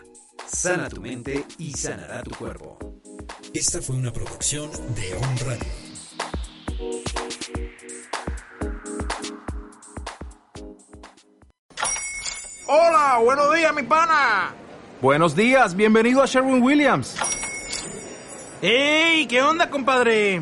Sana 0.48 0.88
tu 0.88 1.02
mente 1.02 1.44
y 1.58 1.74
sanará 1.74 2.24
tu 2.24 2.32
cuerpo. 2.32 2.80
Esta 3.54 3.82
fue 3.82 3.98
una 3.98 4.14
producción 4.14 4.72
de 4.96 5.14
On 5.16 5.38
Radio. 5.40 5.72
Hola, 12.68 13.20
buenos 13.22 13.54
días, 13.54 13.76
mi 13.76 13.84
pana. 13.84 14.54
Buenos 15.02 15.36
días, 15.36 15.76
bienvenido 15.76 16.24
a 16.24 16.28
Sherwin 16.28 16.64
Williams. 16.64 17.18
¡Ey! 18.62 19.28
¿Qué 19.28 19.42
onda, 19.42 19.70
compadre? 19.70 20.42